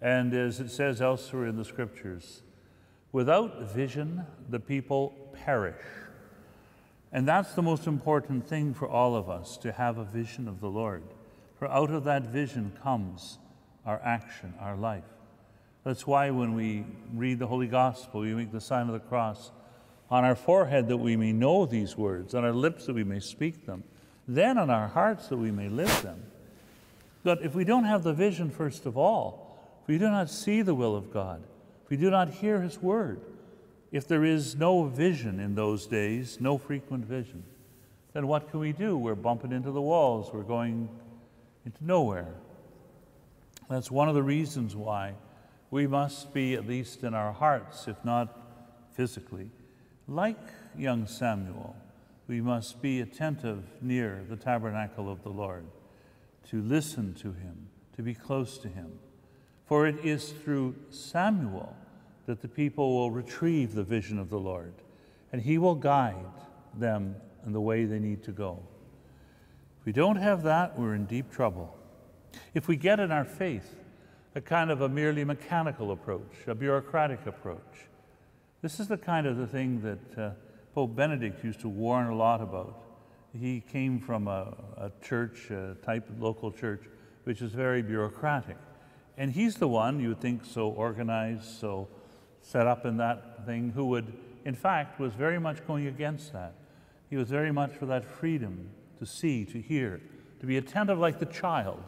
And 0.00 0.32
as 0.32 0.58
it 0.58 0.70
says 0.70 1.02
elsewhere 1.02 1.46
in 1.46 1.56
the 1.56 1.66
scriptures, 1.66 2.40
without 3.12 3.60
vision, 3.74 4.24
the 4.48 4.60
people 4.60 5.12
perish. 5.34 5.84
And 7.12 7.26
that's 7.26 7.54
the 7.54 7.62
most 7.62 7.86
important 7.86 8.46
thing 8.46 8.74
for 8.74 8.88
all 8.88 9.16
of 9.16 9.30
us 9.30 9.56
to 9.58 9.72
have 9.72 9.98
a 9.98 10.04
vision 10.04 10.46
of 10.46 10.60
the 10.60 10.68
Lord. 10.68 11.02
For 11.58 11.66
out 11.68 11.90
of 11.90 12.04
that 12.04 12.24
vision 12.24 12.72
comes 12.82 13.38
our 13.86 14.00
action, 14.04 14.54
our 14.60 14.76
life. 14.76 15.04
That's 15.84 16.06
why 16.06 16.30
when 16.30 16.54
we 16.54 16.84
read 17.14 17.38
the 17.38 17.46
Holy 17.46 17.66
Gospel, 17.66 18.20
we 18.20 18.34
make 18.34 18.52
the 18.52 18.60
sign 18.60 18.88
of 18.88 18.92
the 18.92 19.00
cross 19.00 19.50
on 20.10 20.24
our 20.24 20.34
forehead 20.34 20.88
that 20.88 20.98
we 20.98 21.16
may 21.16 21.32
know 21.32 21.66
these 21.66 21.96
words, 21.96 22.34
on 22.34 22.44
our 22.44 22.52
lips 22.52 22.86
that 22.86 22.94
we 22.94 23.04
may 23.04 23.20
speak 23.20 23.64
them, 23.66 23.84
then 24.26 24.58
on 24.58 24.68
our 24.68 24.88
hearts 24.88 25.28
that 25.28 25.38
we 25.38 25.50
may 25.50 25.68
live 25.68 26.02
them. 26.02 26.22
But 27.22 27.42
if 27.42 27.54
we 27.54 27.64
don't 27.64 27.84
have 27.84 28.02
the 28.02 28.12
vision, 28.12 28.50
first 28.50 28.86
of 28.86 28.96
all, 28.96 29.58
if 29.82 29.88
we 29.88 29.98
do 29.98 30.08
not 30.10 30.30
see 30.30 30.62
the 30.62 30.74
will 30.74 30.94
of 30.94 31.12
God, 31.12 31.42
if 31.84 31.90
we 31.90 31.96
do 31.96 32.10
not 32.10 32.28
hear 32.28 32.60
His 32.60 32.82
word, 32.82 33.20
if 33.90 34.06
there 34.06 34.24
is 34.24 34.56
no 34.56 34.84
vision 34.84 35.40
in 35.40 35.54
those 35.54 35.86
days, 35.86 36.38
no 36.40 36.58
frequent 36.58 37.04
vision, 37.04 37.42
then 38.12 38.26
what 38.26 38.50
can 38.50 38.60
we 38.60 38.72
do? 38.72 38.96
We're 38.96 39.14
bumping 39.14 39.52
into 39.52 39.70
the 39.70 39.80
walls, 39.80 40.30
we're 40.32 40.42
going 40.42 40.88
into 41.64 41.84
nowhere. 41.84 42.34
That's 43.68 43.90
one 43.90 44.08
of 44.08 44.14
the 44.14 44.22
reasons 44.22 44.74
why 44.74 45.14
we 45.70 45.86
must 45.86 46.32
be, 46.32 46.54
at 46.54 46.66
least 46.66 47.02
in 47.02 47.14
our 47.14 47.32
hearts, 47.32 47.88
if 47.88 48.02
not 48.04 48.34
physically, 48.94 49.50
like 50.06 50.38
young 50.76 51.06
Samuel, 51.06 51.76
we 52.26 52.40
must 52.40 52.80
be 52.80 53.00
attentive 53.00 53.64
near 53.82 54.24
the 54.28 54.36
tabernacle 54.36 55.10
of 55.10 55.22
the 55.22 55.28
Lord, 55.28 55.66
to 56.48 56.62
listen 56.62 57.14
to 57.14 57.32
him, 57.32 57.68
to 57.96 58.02
be 58.02 58.14
close 58.14 58.58
to 58.58 58.68
him. 58.68 58.98
For 59.66 59.86
it 59.86 60.02
is 60.02 60.30
through 60.30 60.76
Samuel 60.88 61.76
that 62.28 62.42
the 62.42 62.48
people 62.48 62.94
will 62.94 63.10
retrieve 63.10 63.74
the 63.74 63.82
vision 63.82 64.18
of 64.18 64.28
the 64.28 64.38
Lord, 64.38 64.74
and 65.32 65.40
he 65.40 65.56
will 65.56 65.74
guide 65.74 66.26
them 66.74 67.16
in 67.46 67.54
the 67.54 67.60
way 67.60 67.86
they 67.86 67.98
need 67.98 68.22
to 68.24 68.32
go. 68.32 68.62
If 69.80 69.86
we 69.86 69.92
don't 69.92 70.16
have 70.16 70.42
that, 70.42 70.78
we're 70.78 70.94
in 70.94 71.06
deep 71.06 71.32
trouble. 71.32 71.74
If 72.52 72.68
we 72.68 72.76
get 72.76 73.00
in 73.00 73.10
our 73.10 73.24
faith 73.24 73.74
a 74.34 74.42
kind 74.42 74.70
of 74.70 74.82
a 74.82 74.90
merely 74.90 75.24
mechanical 75.24 75.90
approach, 75.90 76.46
a 76.46 76.54
bureaucratic 76.54 77.24
approach, 77.26 77.88
this 78.60 78.78
is 78.78 78.88
the 78.88 78.98
kind 78.98 79.26
of 79.26 79.38
the 79.38 79.46
thing 79.46 79.80
that 79.80 80.22
uh, 80.22 80.30
Pope 80.74 80.94
Benedict 80.94 81.42
used 81.42 81.60
to 81.60 81.68
warn 81.70 82.08
a 82.08 82.14
lot 82.14 82.42
about. 82.42 82.78
He 83.32 83.62
came 83.72 83.98
from 83.98 84.28
a, 84.28 84.54
a 84.76 84.92
church, 85.02 85.50
a 85.50 85.76
type 85.82 86.06
local 86.18 86.52
church, 86.52 86.82
which 87.24 87.40
is 87.40 87.52
very 87.52 87.80
bureaucratic. 87.80 88.58
And 89.16 89.32
he's 89.32 89.54
the 89.54 89.68
one, 89.68 89.98
you 89.98 90.10
would 90.10 90.20
think, 90.20 90.44
so 90.44 90.68
organized, 90.68 91.44
so 91.44 91.88
set 92.42 92.66
up 92.66 92.86
in 92.86 92.96
that 92.98 93.44
thing, 93.46 93.70
who 93.70 93.86
would, 93.86 94.12
in 94.44 94.54
fact, 94.54 94.98
was 94.98 95.12
very 95.12 95.38
much 95.38 95.66
going 95.66 95.86
against 95.86 96.32
that. 96.32 96.54
He 97.10 97.16
was 97.16 97.28
very 97.28 97.52
much 97.52 97.72
for 97.72 97.86
that 97.86 98.04
freedom 98.04 98.70
to 98.98 99.06
see, 99.06 99.44
to 99.46 99.60
hear, 99.60 100.00
to 100.40 100.46
be 100.46 100.56
attentive 100.56 100.98
like 100.98 101.18
the 101.18 101.26
child. 101.26 101.82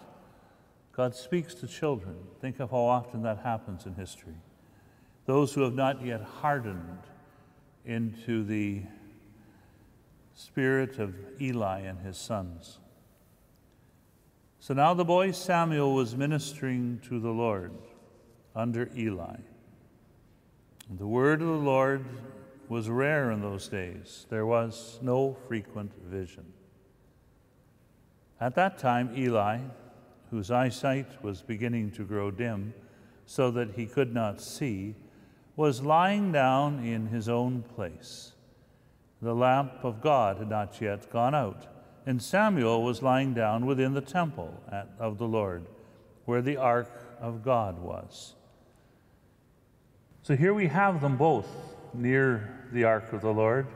God 0.93 1.15
speaks 1.15 1.55
to 1.55 1.67
children. 1.67 2.17
Think 2.41 2.61
of 2.61 2.71
how 2.71 2.79
often 2.79 3.23
that 3.23 3.39
happens 3.39 3.87
in 3.87 3.95
history 3.95 4.37
those 5.31 5.53
who 5.53 5.63
have 5.63 5.75
not 5.75 6.05
yet 6.05 6.23
hardened 6.23 6.99
into 7.85 8.43
the 8.43 8.83
spirit 10.35 10.99
of 10.99 11.15
Eli 11.41 11.81
and 11.81 12.01
his 12.01 12.19
sons. 12.19 12.81
So 14.59 14.75
now 14.75 14.93
the 14.93 15.05
boy 15.05 15.31
Samuel 15.31 15.95
was 15.95 16.17
ministering 16.17 17.01
to 17.09 17.21
the 17.21 17.31
Lord 17.31 17.73
under 18.57 18.91
Eli. 18.97 19.37
The 20.99 21.07
word 21.07 21.41
of 21.41 21.47
the 21.47 21.55
Lord 21.55 22.05
was 22.69 22.91
rare 22.91 23.31
in 23.31 23.41
those 23.41 23.69
days. 23.69 24.27
There 24.29 24.45
was 24.45 24.99
no 25.01 25.37
frequent 25.47 25.93
vision. 26.05 26.53
At 28.41 28.57
that 28.57 28.77
time, 28.77 29.13
Eli, 29.17 29.61
whose 30.31 30.51
eyesight 30.51 31.23
was 31.23 31.43
beginning 31.43 31.93
to 31.93 32.05
grow 32.05 32.33
dim 32.33 32.75
so 33.25 33.53
that 33.53 33.75
he 33.77 33.87
could 33.87 34.13
not 34.13 34.41
see, 34.41 34.97
was 35.55 35.81
lying 35.83 36.33
down 36.33 36.85
in 36.85 37.07
his 37.07 37.29
own 37.29 37.63
place. 37.63 38.33
The 39.23 39.35
lamp 39.35 39.85
of 39.85 40.01
God 40.01 40.39
had 40.39 40.51
not 40.51 40.81
yet 40.81 41.09
gone 41.13 41.37
out, 41.37 41.69
and 42.05 42.21
Samuel 42.21 42.83
was 42.83 43.01
lying 43.01 43.33
down 43.33 43.65
within 43.65 43.95
the 43.95 44.01
temple 44.01 44.61
at, 44.73 44.89
of 44.99 45.19
the 45.19 45.29
Lord, 45.29 45.67
where 46.25 46.43
the 46.43 46.57
ark 46.57 46.91
of 47.21 47.45
God 47.45 47.79
was. 47.79 48.35
So 50.23 50.37
here 50.37 50.53
we 50.53 50.67
have 50.67 51.01
them 51.01 51.17
both 51.17 51.49
near 51.95 52.69
the 52.73 52.85
ark 52.85 53.13
of 53.13 53.23
the 53.23 53.33
Lord. 53.33 53.67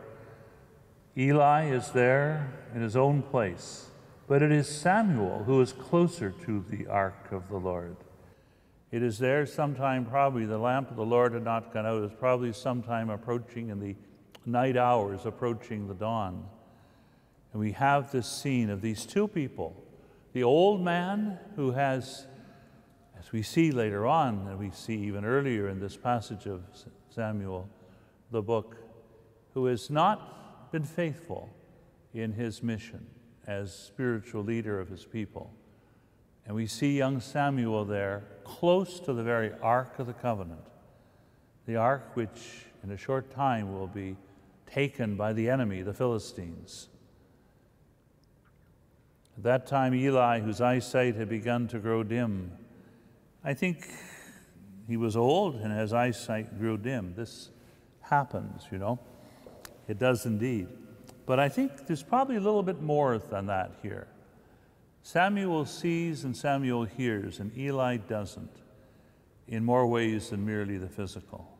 Eli 1.16 1.70
is 1.70 1.90
there 1.90 2.52
in 2.74 2.82
his 2.82 2.96
own 2.96 3.22
place, 3.22 3.88
but 4.28 4.42
it 4.42 4.52
is 4.52 4.68
Samuel 4.68 5.44
who 5.44 5.60
is 5.60 5.72
closer 5.72 6.34
to 6.44 6.64
the 6.68 6.86
ark 6.86 7.32
of 7.32 7.48
the 7.48 7.56
Lord. 7.56 7.96
It 8.90 9.02
is 9.02 9.18
there 9.18 9.46
sometime, 9.46 10.04
probably 10.04 10.44
the 10.44 10.58
lamp 10.58 10.90
of 10.90 10.96
the 10.96 11.04
Lord 11.04 11.32
had 11.32 11.44
not 11.44 11.72
gone 11.72 11.86
out. 11.86 12.02
It's 12.04 12.14
probably 12.16 12.52
sometime 12.52 13.10
approaching 13.10 13.70
in 13.70 13.80
the 13.80 13.96
night 14.46 14.76
hours, 14.76 15.26
approaching 15.26 15.88
the 15.88 15.94
dawn. 15.94 16.44
And 17.52 17.60
we 17.60 17.72
have 17.72 18.12
this 18.12 18.30
scene 18.30 18.70
of 18.70 18.82
these 18.82 19.06
two 19.06 19.28
people 19.28 19.74
the 20.34 20.42
old 20.42 20.82
man 20.82 21.38
who 21.54 21.70
has, 21.70 22.26
as 23.24 23.32
we 23.32 23.42
see 23.42 23.70
later 23.70 24.06
on, 24.06 24.46
and 24.48 24.58
we 24.58 24.70
see 24.70 24.96
even 24.96 25.24
earlier 25.24 25.68
in 25.68 25.80
this 25.80 25.96
passage 25.96 26.44
of 26.46 26.62
Samuel, 27.08 27.66
the 28.30 28.42
book, 28.42 28.76
who 29.54 29.64
has 29.66 29.88
not 29.88 30.70
been 30.70 30.84
faithful 30.84 31.48
in 32.12 32.32
his 32.32 32.62
mission 32.62 33.06
as 33.46 33.74
spiritual 33.74 34.42
leader 34.42 34.78
of 34.78 34.88
his 34.88 35.06
people. 35.06 35.50
And 36.44 36.54
we 36.54 36.66
see 36.66 36.98
young 36.98 37.18
Samuel 37.18 37.86
there, 37.86 38.24
close 38.44 39.00
to 39.00 39.14
the 39.14 39.22
very 39.22 39.52
Ark 39.62 39.98
of 39.98 40.06
the 40.06 40.12
Covenant, 40.12 40.66
the 41.66 41.76
Ark 41.76 42.10
which 42.14 42.66
in 42.82 42.90
a 42.90 42.96
short 42.98 43.30
time 43.30 43.72
will 43.72 43.86
be 43.86 44.16
taken 44.66 45.16
by 45.16 45.32
the 45.32 45.48
enemy, 45.48 45.80
the 45.80 45.94
Philistines. 45.94 46.88
At 49.38 49.44
that 49.44 49.66
time, 49.66 49.94
Eli, 49.94 50.40
whose 50.40 50.60
eyesight 50.60 51.14
had 51.16 51.30
begun 51.30 51.66
to 51.68 51.78
grow 51.78 52.02
dim, 52.02 52.52
I 53.44 53.52
think 53.52 53.86
he 54.88 54.96
was 54.96 55.16
old 55.16 55.56
and 55.56 55.72
his 55.72 55.92
eyesight 55.92 56.58
grew 56.58 56.78
dim. 56.78 57.14
This 57.14 57.50
happens, 58.00 58.66
you 58.70 58.78
know. 58.78 58.98
It 59.86 59.98
does 59.98 60.24
indeed. 60.24 60.68
But 61.26 61.38
I 61.38 61.48
think 61.48 61.86
there's 61.86 62.02
probably 62.02 62.36
a 62.36 62.40
little 62.40 62.62
bit 62.62 62.80
more 62.80 63.18
than 63.18 63.46
that 63.46 63.72
here. 63.82 64.08
Samuel 65.02 65.66
sees 65.66 66.24
and 66.24 66.34
Samuel 66.34 66.84
hears, 66.84 67.38
and 67.38 67.56
Eli 67.56 67.98
doesn't, 67.98 68.62
in 69.46 69.62
more 69.62 69.86
ways 69.86 70.30
than 70.30 70.46
merely 70.46 70.78
the 70.78 70.88
physical. 70.88 71.58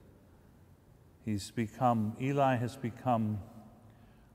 He's 1.26 1.50
become, 1.50 2.16
Eli 2.20 2.56
has 2.56 2.76
become 2.76 3.38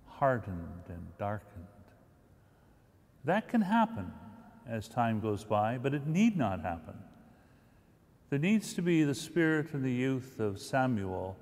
hardened 0.05 0.83
and 0.89 1.17
darkened. 1.17 1.65
That 3.25 3.47
can 3.47 3.61
happen 3.61 4.11
as 4.67 4.87
time 4.87 5.19
goes 5.19 5.43
by, 5.43 5.79
but 5.79 5.95
it 5.95 6.05
need 6.05 6.37
not 6.37 6.61
happen. 6.61 6.95
There 8.29 8.39
needs 8.39 8.73
to 8.75 8.83
be 8.83 9.03
the 9.03 9.15
spirit 9.15 9.73
and 9.73 9.83
the 9.83 9.91
youth 9.91 10.39
of 10.39 10.59
Samuel 10.59 11.35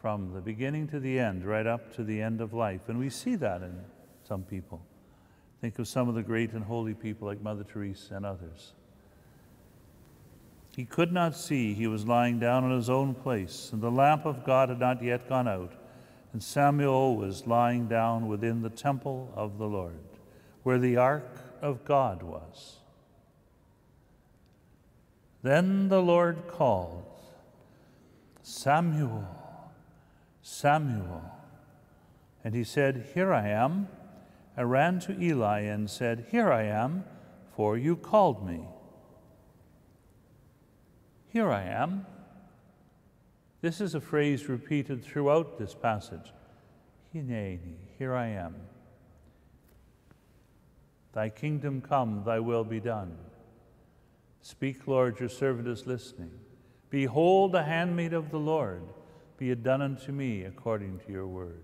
from 0.00 0.32
the 0.32 0.40
beginning 0.40 0.88
to 0.88 0.98
the 0.98 1.18
end, 1.18 1.44
right 1.44 1.66
up 1.66 1.94
to 1.96 2.04
the 2.04 2.22
end 2.22 2.40
of 2.40 2.54
life. 2.54 2.88
And 2.88 2.98
we 2.98 3.10
see 3.10 3.36
that 3.36 3.62
in 3.62 3.78
some 4.26 4.42
people. 4.42 4.80
Think 5.60 5.78
of 5.78 5.86
some 5.86 6.08
of 6.08 6.14
the 6.14 6.22
great 6.22 6.52
and 6.52 6.64
holy 6.64 6.94
people 6.94 7.28
like 7.28 7.42
Mother 7.42 7.64
Teresa 7.64 8.14
and 8.14 8.24
others. 8.24 8.72
He 10.74 10.86
could 10.86 11.12
not 11.12 11.36
see, 11.36 11.74
he 11.74 11.86
was 11.86 12.06
lying 12.06 12.38
down 12.38 12.64
in 12.64 12.74
his 12.74 12.88
own 12.88 13.14
place, 13.14 13.70
and 13.72 13.82
the 13.82 13.90
lamp 13.90 14.24
of 14.24 14.42
God 14.42 14.70
had 14.70 14.80
not 14.80 15.02
yet 15.02 15.28
gone 15.28 15.46
out, 15.46 15.74
and 16.32 16.42
Samuel 16.42 17.14
was 17.14 17.46
lying 17.46 17.88
down 17.88 18.26
within 18.26 18.62
the 18.62 18.70
temple 18.70 19.30
of 19.36 19.58
the 19.58 19.66
Lord, 19.66 20.00
where 20.62 20.78
the 20.78 20.96
ark 20.96 21.28
of 21.60 21.84
God 21.84 22.22
was. 22.22 22.78
Then 25.42 25.88
the 25.88 26.00
Lord 26.00 26.46
called, 26.48 27.04
Samuel, 28.42 29.26
Samuel. 30.40 31.22
And 32.44 32.54
he 32.54 32.64
said, 32.64 33.10
Here 33.14 33.32
I 33.32 33.48
am. 33.48 33.88
I 34.56 34.62
ran 34.62 35.00
to 35.00 35.20
Eli 35.20 35.60
and 35.60 35.88
said, 35.90 36.26
Here 36.30 36.52
I 36.52 36.64
am, 36.64 37.04
for 37.56 37.76
you 37.76 37.96
called 37.96 38.46
me. 38.46 38.60
Here 41.28 41.50
I 41.50 41.62
am. 41.62 42.06
This 43.62 43.80
is 43.80 43.94
a 43.94 44.00
phrase 44.00 44.48
repeated 44.48 45.04
throughout 45.04 45.58
this 45.58 45.74
passage. 45.74 46.32
Hineni, 47.14 47.76
here 47.98 48.14
I 48.14 48.26
am. 48.28 48.56
Thy 51.12 51.28
kingdom 51.28 51.80
come, 51.80 52.22
thy 52.24 52.40
will 52.40 52.64
be 52.64 52.80
done. 52.80 53.16
Speak, 54.42 54.88
Lord, 54.88 55.20
your 55.20 55.28
servant 55.28 55.68
is 55.68 55.86
listening. 55.86 56.32
Behold, 56.90 57.52
the 57.52 57.62
handmaid 57.62 58.12
of 58.12 58.30
the 58.30 58.38
Lord, 58.38 58.82
be 59.38 59.50
it 59.50 59.62
done 59.62 59.80
unto 59.80 60.12
me 60.12 60.42
according 60.42 60.98
to 61.00 61.12
your 61.12 61.26
word. 61.26 61.62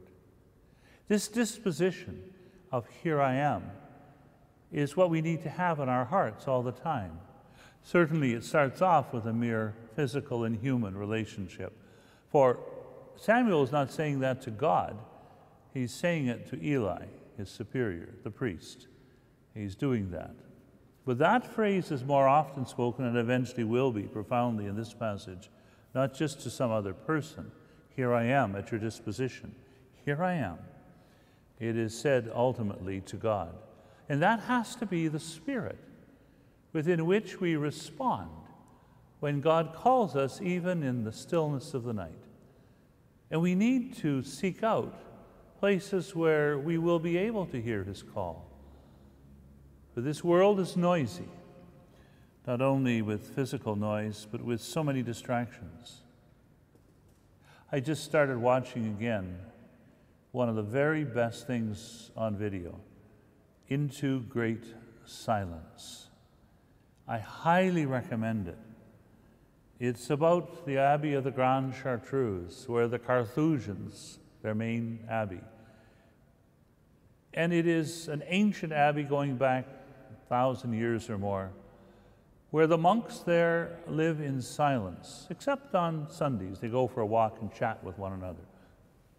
This 1.08 1.28
disposition 1.28 2.22
of 2.70 2.86
here 3.02 3.20
I 3.20 3.34
am 3.34 3.64
is 4.70 4.96
what 4.96 5.10
we 5.10 5.20
need 5.20 5.42
to 5.42 5.48
have 5.48 5.80
in 5.80 5.88
our 5.88 6.04
hearts 6.04 6.46
all 6.46 6.62
the 6.62 6.72
time. 6.72 7.18
Certainly, 7.82 8.34
it 8.34 8.44
starts 8.44 8.80
off 8.80 9.12
with 9.12 9.26
a 9.26 9.32
mere 9.32 9.74
physical 9.96 10.44
and 10.44 10.56
human 10.56 10.96
relationship. 10.96 11.72
For 12.30 12.58
Samuel 13.16 13.62
is 13.64 13.72
not 13.72 13.90
saying 13.90 14.20
that 14.20 14.42
to 14.42 14.50
God, 14.50 14.96
he's 15.74 15.92
saying 15.92 16.26
it 16.26 16.48
to 16.50 16.64
Eli, 16.64 17.06
his 17.36 17.48
superior, 17.48 18.14
the 18.22 18.30
priest. 18.30 18.86
He's 19.54 19.74
doing 19.74 20.10
that. 20.10 20.34
But 21.08 21.16
that 21.20 21.46
phrase 21.46 21.90
is 21.90 22.04
more 22.04 22.28
often 22.28 22.66
spoken 22.66 23.06
and 23.06 23.16
eventually 23.16 23.64
will 23.64 23.90
be 23.90 24.02
profoundly 24.02 24.66
in 24.66 24.76
this 24.76 24.92
passage, 24.92 25.48
not 25.94 26.12
just 26.12 26.42
to 26.42 26.50
some 26.50 26.70
other 26.70 26.92
person. 26.92 27.50
Here 27.96 28.12
I 28.12 28.24
am 28.24 28.54
at 28.54 28.70
your 28.70 28.78
disposition. 28.78 29.54
Here 30.04 30.22
I 30.22 30.34
am. 30.34 30.58
It 31.58 31.78
is 31.78 31.98
said 31.98 32.30
ultimately 32.34 33.00
to 33.06 33.16
God. 33.16 33.54
And 34.10 34.20
that 34.20 34.40
has 34.40 34.76
to 34.76 34.84
be 34.84 35.08
the 35.08 35.18
spirit 35.18 35.78
within 36.74 37.06
which 37.06 37.40
we 37.40 37.56
respond 37.56 38.28
when 39.20 39.40
God 39.40 39.72
calls 39.74 40.14
us, 40.14 40.42
even 40.42 40.82
in 40.82 41.04
the 41.04 41.12
stillness 41.12 41.72
of 41.72 41.84
the 41.84 41.94
night. 41.94 42.22
And 43.30 43.40
we 43.40 43.54
need 43.54 43.96
to 44.00 44.22
seek 44.22 44.62
out 44.62 44.94
places 45.58 46.14
where 46.14 46.58
we 46.58 46.76
will 46.76 46.98
be 46.98 47.16
able 47.16 47.46
to 47.46 47.62
hear 47.62 47.82
his 47.82 48.02
call. 48.02 48.47
For 49.98 50.02
this 50.02 50.22
world 50.22 50.60
is 50.60 50.76
noisy, 50.76 51.26
not 52.46 52.62
only 52.62 53.02
with 53.02 53.34
physical 53.34 53.74
noise, 53.74 54.28
but 54.30 54.40
with 54.40 54.60
so 54.60 54.84
many 54.84 55.02
distractions. 55.02 56.02
I 57.72 57.80
just 57.80 58.04
started 58.04 58.38
watching 58.38 58.86
again 58.86 59.40
one 60.30 60.48
of 60.48 60.54
the 60.54 60.62
very 60.62 61.02
best 61.02 61.48
things 61.48 62.12
on 62.16 62.36
video 62.36 62.78
Into 63.66 64.20
Great 64.20 64.62
Silence. 65.04 66.06
I 67.08 67.18
highly 67.18 67.84
recommend 67.84 68.46
it. 68.46 68.58
It's 69.80 70.10
about 70.10 70.64
the 70.64 70.78
Abbey 70.78 71.14
of 71.14 71.24
the 71.24 71.32
Grande 71.32 71.74
Chartreuse, 71.74 72.68
where 72.68 72.86
the 72.86 73.00
Carthusians, 73.00 74.20
their 74.42 74.54
main 74.54 75.00
abbey. 75.10 75.40
And 77.34 77.52
it 77.52 77.66
is 77.66 78.06
an 78.06 78.22
ancient 78.28 78.72
abbey 78.72 79.02
going 79.02 79.36
back 79.36 79.66
thousand 80.28 80.72
years 80.72 81.08
or 81.08 81.18
more, 81.18 81.50
where 82.50 82.66
the 82.66 82.78
monks 82.78 83.18
there 83.18 83.78
live 83.86 84.20
in 84.20 84.40
silence, 84.40 85.26
except 85.30 85.74
on 85.74 86.10
Sundays. 86.10 86.60
They 86.60 86.68
go 86.68 86.86
for 86.86 87.00
a 87.00 87.06
walk 87.06 87.38
and 87.40 87.52
chat 87.52 87.82
with 87.84 87.98
one 87.98 88.12
another, 88.12 88.44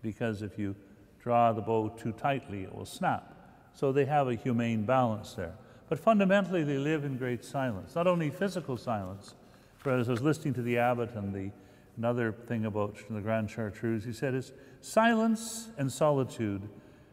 because 0.02 0.42
if 0.42 0.58
you 0.58 0.76
draw 1.22 1.52
the 1.52 1.62
bow 1.62 1.90
too 1.90 2.12
tightly, 2.12 2.64
it 2.64 2.74
will 2.74 2.86
snap. 2.86 3.36
So 3.74 3.92
they 3.92 4.06
have 4.06 4.28
a 4.28 4.36
humane 4.36 4.84
balance 4.84 5.34
there. 5.34 5.54
But 5.90 6.00
fundamentally, 6.00 6.64
they 6.64 6.78
live 6.78 7.04
in 7.04 7.18
great 7.18 7.44
silence, 7.44 7.96
not 7.96 8.08
only 8.08 8.30
physical 8.30 8.78
silence. 8.78 9.36
For 9.78 9.92
as 9.92 10.10
I 10.10 10.12
was 10.12 10.22
listening 10.22 10.54
to 10.56 10.62
the 10.62 10.78
abbot 10.78 11.16
and 11.16 11.34
the 11.34 11.52
another 11.98 12.32
thing 12.32 12.66
about 12.66 12.96
the 13.10 13.20
Grande 13.20 13.50
Chartreuse, 13.50 14.06
he 14.06 14.14
said, 14.14 14.34
is 14.34 14.54
silence 14.80 15.68
and 15.78 15.92
solitude, 15.92 16.70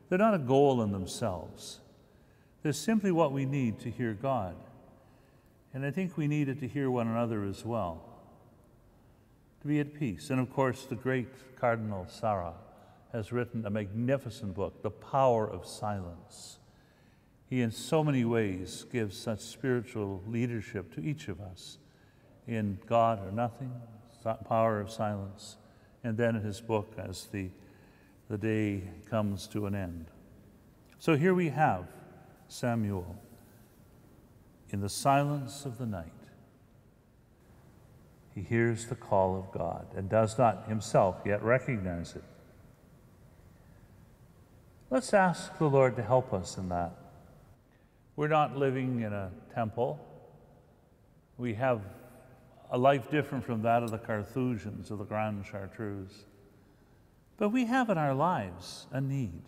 they're 0.08 0.18
not 0.18 0.34
a 0.34 0.38
goal 0.38 0.80
in 0.82 0.92
themselves. 0.92 1.80
They're 2.66 2.72
simply 2.72 3.12
what 3.12 3.30
we 3.30 3.46
need 3.46 3.78
to 3.82 3.92
hear 3.92 4.12
God. 4.12 4.56
And 5.72 5.86
I 5.86 5.92
think 5.92 6.16
we 6.16 6.26
need 6.26 6.48
it 6.48 6.58
to 6.58 6.66
hear 6.66 6.90
one 6.90 7.06
another 7.06 7.44
as 7.44 7.64
well, 7.64 8.02
to 9.60 9.68
be 9.68 9.78
at 9.78 9.94
peace. 9.94 10.30
And 10.30 10.40
of 10.40 10.52
course, 10.52 10.84
the 10.84 10.96
great 10.96 11.28
Cardinal 11.60 12.08
Sarah 12.08 12.54
has 13.12 13.30
written 13.30 13.64
a 13.66 13.70
magnificent 13.70 14.56
book, 14.56 14.82
The 14.82 14.90
Power 14.90 15.48
of 15.48 15.64
Silence. 15.64 16.58
He, 17.48 17.62
in 17.62 17.70
so 17.70 18.02
many 18.02 18.24
ways, 18.24 18.84
gives 18.90 19.16
such 19.16 19.42
spiritual 19.42 20.24
leadership 20.26 20.92
to 20.96 21.00
each 21.00 21.28
of 21.28 21.40
us 21.40 21.78
in 22.48 22.80
God 22.88 23.24
or 23.24 23.30
Nothing, 23.30 23.70
Power 24.48 24.80
of 24.80 24.90
Silence, 24.90 25.56
and 26.02 26.16
then 26.16 26.34
in 26.34 26.42
his 26.42 26.60
book 26.60 26.94
as 26.98 27.26
the, 27.26 27.48
the 28.28 28.38
day 28.38 28.82
comes 29.08 29.46
to 29.46 29.66
an 29.66 29.76
end. 29.76 30.06
So 30.98 31.14
here 31.14 31.32
we 31.32 31.50
have 31.50 31.86
Samuel 32.48 33.16
in 34.70 34.80
the 34.80 34.88
silence 34.88 35.64
of 35.64 35.78
the 35.78 35.86
night. 35.86 36.12
He 38.34 38.42
hears 38.42 38.86
the 38.86 38.94
call 38.94 39.38
of 39.38 39.50
God 39.52 39.86
and 39.96 40.08
does 40.08 40.36
not 40.36 40.68
himself 40.68 41.16
yet 41.24 41.42
recognize 41.42 42.14
it. 42.14 42.24
Let's 44.90 45.14
ask 45.14 45.56
the 45.58 45.68
Lord 45.68 45.96
to 45.96 46.02
help 46.02 46.32
us 46.32 46.58
in 46.58 46.68
that. 46.68 46.92
We're 48.14 48.28
not 48.28 48.56
living 48.56 49.00
in 49.00 49.12
a 49.12 49.30
temple. 49.54 49.98
We 51.38 51.54
have 51.54 51.82
a 52.70 52.78
life 52.78 53.10
different 53.10 53.44
from 53.44 53.62
that 53.62 53.82
of 53.82 53.90
the 53.90 53.98
Carthusians 53.98 54.90
of 54.90 54.98
the 54.98 55.04
Grande 55.04 55.44
Chartreuse. 55.44 56.24
But 57.36 57.50
we 57.50 57.66
have 57.66 57.90
in 57.90 57.98
our 57.98 58.14
lives 58.14 58.86
a 58.90 59.00
need 59.00 59.42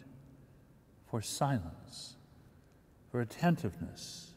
for 1.11 1.22
silence, 1.22 2.16
for 3.11 3.21
attentiveness, 3.21 4.33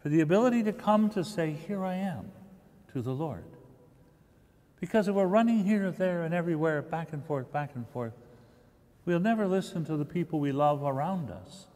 for 0.00 0.08
the 0.08 0.20
ability 0.20 0.62
to 0.64 0.72
come 0.72 1.08
to 1.10 1.24
say, 1.24 1.52
Here 1.52 1.84
I 1.84 1.94
am, 1.94 2.30
to 2.92 3.02
the 3.02 3.12
Lord. 3.12 3.44
Because 4.80 5.08
if 5.08 5.14
we're 5.14 5.26
running 5.26 5.64
here, 5.64 5.90
there, 5.90 6.22
and 6.22 6.34
everywhere, 6.34 6.82
back 6.82 7.12
and 7.12 7.24
forth, 7.24 7.50
back 7.52 7.70
and 7.74 7.88
forth, 7.88 8.12
we'll 9.04 9.20
never 9.20 9.46
listen 9.46 9.84
to 9.86 9.96
the 9.96 10.04
people 10.04 10.38
we 10.38 10.52
love 10.52 10.82
around 10.82 11.30
us. 11.30 11.66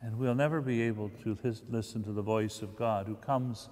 And 0.00 0.16
we'll 0.18 0.36
never 0.36 0.60
be 0.60 0.82
able 0.82 1.10
to 1.24 1.36
listen 1.68 2.04
to 2.04 2.12
the 2.12 2.22
voice 2.22 2.62
of 2.62 2.76
God 2.76 3.06
who 3.06 3.16
comes 3.16 3.68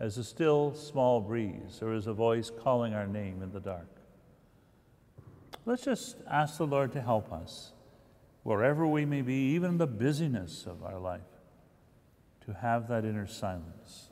as 0.00 0.18
a 0.18 0.24
still 0.24 0.74
small 0.74 1.20
breeze 1.20 1.80
or 1.80 1.92
as 1.92 2.06
a 2.08 2.12
voice 2.12 2.50
calling 2.50 2.94
our 2.94 3.06
name 3.06 3.42
in 3.42 3.52
the 3.52 3.60
dark. 3.60 3.86
Let's 5.66 5.84
just 5.84 6.16
ask 6.28 6.58
the 6.58 6.66
Lord 6.66 6.92
to 6.92 7.00
help 7.00 7.32
us, 7.32 7.72
wherever 8.48 8.86
we 8.86 9.04
may 9.04 9.20
be, 9.20 9.34
even 9.34 9.76
the 9.76 9.86
busyness 9.86 10.64
of 10.66 10.82
our 10.82 10.98
life, 10.98 11.20
to 12.46 12.54
have 12.54 12.88
that 12.88 13.04
inner 13.04 13.26
silence. 13.26 14.08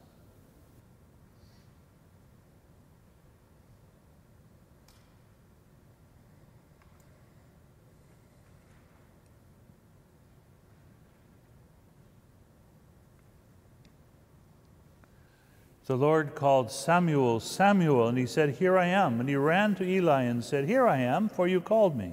the 15.86 15.96
Lord 15.96 16.34
called 16.34 16.70
Samuel, 16.72 17.38
Samuel, 17.38 18.08
and 18.08 18.18
he 18.18 18.26
said, 18.26 18.56
Here 18.56 18.76
I 18.76 18.86
am. 18.86 19.20
And 19.20 19.28
he 19.28 19.36
ran 19.36 19.76
to 19.76 19.84
Eli 19.84 20.22
and 20.22 20.44
said, 20.44 20.66
Here 20.66 20.86
I 20.86 20.98
am, 20.98 21.28
for 21.28 21.46
you 21.46 21.60
called 21.60 21.96
me. 21.96 22.12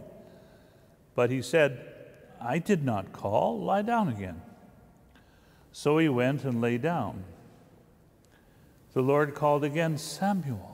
But 1.15 1.31
he 1.31 1.41
said, 1.41 1.92
I 2.43 2.59
did 2.59 2.83
not 2.83 3.13
call, 3.13 3.59
lie 3.61 3.81
down 3.81 4.09
again. 4.09 4.41
So 5.71 5.97
he 5.97 6.09
went 6.09 6.43
and 6.43 6.61
lay 6.61 6.77
down. 6.77 7.23
the 8.93 9.01
Lord 9.01 9.33
called 9.33 9.63
again, 9.63 9.97
Samuel. 9.97 10.73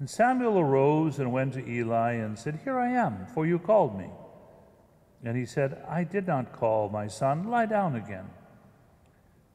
And 0.00 0.10
Samuel 0.10 0.58
arose 0.58 1.18
and 1.18 1.32
went 1.32 1.54
to 1.54 1.68
Eli 1.68 2.14
and 2.14 2.38
said, 2.38 2.60
Here 2.64 2.78
I 2.78 2.90
am, 2.90 3.26
for 3.32 3.46
you 3.46 3.58
called 3.58 3.96
me. 3.96 4.08
And 5.24 5.36
he 5.36 5.46
said, 5.46 5.82
I 5.88 6.04
did 6.04 6.26
not 6.26 6.52
call 6.52 6.88
my 6.88 7.06
son, 7.06 7.44
lie 7.44 7.66
down 7.66 7.94
again. 7.94 8.28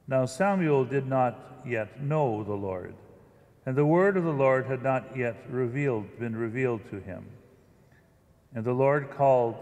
Now 0.08 0.26
Samuel 0.26 0.84
did 0.84 1.06
not 1.06 1.60
yet 1.64 2.02
know 2.02 2.42
the 2.42 2.54
Lord, 2.54 2.94
and 3.66 3.76
the 3.76 3.86
word 3.86 4.16
of 4.16 4.24
the 4.24 4.32
Lord 4.32 4.66
had 4.66 4.82
not 4.82 5.16
yet 5.16 5.36
revealed, 5.48 6.18
been 6.18 6.34
revealed 6.34 6.80
to 6.90 6.98
him. 6.98 7.26
And 8.54 8.64
the 8.64 8.72
Lord 8.72 9.10
called, 9.10 9.56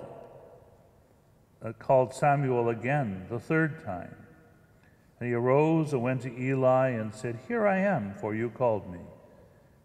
uh, 1.65 1.73
called 1.79 2.15
Samuel 2.15 2.69
again 2.69 3.27
the 3.31 3.39
third 3.39 3.85
time. 3.85 4.15
And 5.21 5.29
he 5.29 5.35
arose 5.35 5.93
and 5.93 6.03
went 6.03 6.23
to 6.23 6.41
Eli 6.41 6.91
and 6.91 7.15
said, 7.15 7.39
Here 7.49 7.67
I 7.67 7.79
am, 7.79 8.15
for 8.21 8.35
you 8.35 8.51
called 8.51 8.91
me. 8.91 9.01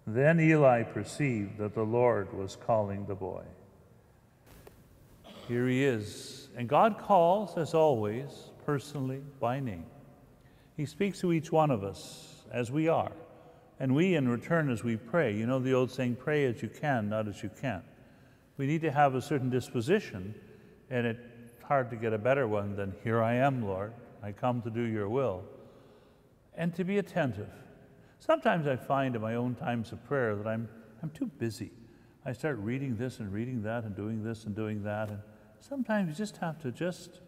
Then 0.06 0.40
Eli 0.40 0.84
perceived 0.84 1.58
that 1.58 1.74
the 1.74 1.84
Lord 1.84 2.34
was 2.34 2.56
calling 2.56 3.06
the 3.06 3.16
boy. 3.16 3.44
Here 5.48 5.68
he 5.68 5.84
is. 5.84 6.50
And 6.56 6.70
God 6.70 7.00
calls, 7.00 7.58
as 7.58 7.74
always, 7.74 8.52
personally 8.66 9.22
by 9.40 9.60
name. 9.60 9.86
He 10.78 10.86
speaks 10.86 11.20
to 11.22 11.34
each 11.34 11.52
one 11.52 11.72
of 11.72 11.84
us 11.84 12.44
as 12.52 12.72
we 12.72 12.88
are. 12.88 13.12
And 13.80 13.96
we, 13.96 14.16
in 14.16 14.30
return, 14.30 14.70
as 14.70 14.84
we 14.84 14.98
pray, 14.98 15.36
you 15.36 15.46
know 15.46 15.60
the 15.60 15.74
old 15.74 15.92
saying, 15.92 16.18
pray 16.18 16.46
as 16.46 16.62
you 16.62 16.70
can, 16.70 17.10
not 17.10 17.28
as 17.28 17.42
you 17.42 17.50
can't. 17.62 17.84
We 18.58 18.68
need 18.68 18.82
to 18.82 18.92
have 18.92 19.16
a 19.16 19.22
certain 19.22 19.50
disposition, 19.50 20.36
and 20.90 21.08
it's 21.08 21.20
hard 21.64 21.90
to 21.90 21.96
get 21.96 22.14
a 22.14 22.18
better 22.18 22.48
one 22.48 22.76
than, 22.76 22.94
Here 23.04 23.22
I 23.22 23.36
am, 23.36 23.66
Lord. 23.66 23.94
I 24.22 24.32
come 24.32 24.62
to 24.62 24.70
do 24.70 24.82
your 24.82 25.10
will. 25.10 25.44
And 26.56 26.74
to 26.76 26.84
be 26.84 26.98
attentive. 26.98 27.50
Sometimes 28.20 28.68
I 28.68 28.76
find 28.76 29.16
in 29.16 29.22
my 29.22 29.36
own 29.36 29.56
times 29.56 29.92
of 29.92 30.04
prayer 30.06 30.36
that 30.36 30.48
I'm, 30.48 30.70
I'm 31.02 31.10
too 31.10 31.26
busy. 31.26 31.72
I 32.26 32.32
start 32.32 32.58
reading 32.60 32.96
this 32.96 33.20
and 33.20 33.34
reading 33.34 33.64
that 33.64 33.84
and 33.84 33.96
doing 33.96 34.24
this 34.24 34.46
and 34.46 34.56
doing 34.56 34.84
that. 34.84 35.10
And 35.10 35.20
sometimes 35.60 36.10
you 36.10 36.16
just 36.16 36.38
have 36.38 36.62
to 36.62 36.72
just 36.72 37.20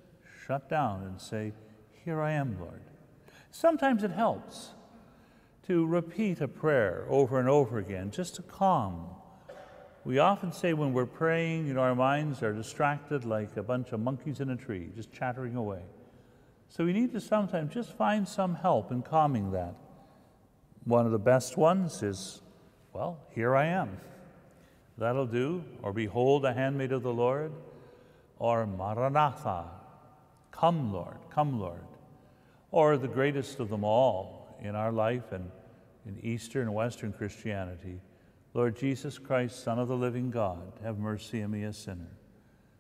shut 0.45 0.69
down 0.69 1.03
and 1.03 1.19
say, 1.19 1.51
Here 2.03 2.21
I 2.21 2.31
am, 2.31 2.57
Lord. 2.59 2.81
Sometimes 3.51 4.03
it 4.03 4.11
helps 4.11 4.71
to 5.67 5.85
repeat 5.85 6.41
a 6.41 6.47
prayer 6.47 7.05
over 7.09 7.39
and 7.39 7.49
over 7.49 7.77
again, 7.77 8.11
just 8.11 8.35
to 8.35 8.41
calm. 8.41 9.07
We 10.05 10.19
often 10.19 10.51
say 10.51 10.73
when 10.73 10.93
we're 10.93 11.07
praying, 11.07 11.65
you 11.65 11.73
know, 11.73 11.81
our 11.81 11.95
minds 11.95 12.43
are 12.43 12.53
distracted 12.53 13.25
like 13.25 13.57
a 13.57 13.63
bunch 13.63 13.91
of 13.91 13.99
monkeys 13.99 14.39
in 14.39 14.51
a 14.51 14.55
tree, 14.55 14.89
just 14.95 15.11
chattering 15.11 15.55
away. 15.55 15.81
So 16.69 16.85
we 16.85 16.93
need 16.93 17.11
to 17.13 17.19
sometimes 17.19 17.73
just 17.73 17.91
find 17.97 18.27
some 18.27 18.53
help 18.53 18.91
in 18.91 19.01
calming 19.01 19.51
that. 19.53 19.73
One 20.83 21.07
of 21.07 21.11
the 21.11 21.17
best 21.17 21.57
ones 21.57 22.03
is, 22.03 22.41
well, 22.93 23.17
here 23.31 23.55
I 23.55 23.65
am. 23.65 23.97
That'll 24.99 25.25
do. 25.25 25.63
Or 25.81 25.91
behold, 25.91 26.45
a 26.45 26.53
handmaid 26.53 26.91
of 26.91 27.01
the 27.01 27.13
Lord. 27.13 27.51
Or 28.37 28.67
Maranatha, 28.67 29.65
come, 30.51 30.93
Lord, 30.93 31.17
come, 31.31 31.59
Lord. 31.59 31.81
Or 32.69 32.95
the 32.97 33.07
greatest 33.07 33.59
of 33.59 33.69
them 33.69 33.83
all 33.83 34.55
in 34.61 34.75
our 34.75 34.91
life 34.91 35.31
and 35.31 35.49
in 36.05 36.23
Eastern 36.23 36.63
and 36.67 36.75
Western 36.75 37.11
Christianity, 37.11 37.99
Lord 38.55 38.77
Jesus 38.77 39.17
Christ, 39.17 39.61
Son 39.65 39.79
of 39.79 39.89
the 39.89 39.97
living 39.97 40.31
God, 40.31 40.71
have 40.81 40.97
mercy 40.97 41.43
on 41.43 41.51
me, 41.51 41.63
a 41.63 41.73
sinner. 41.73 42.07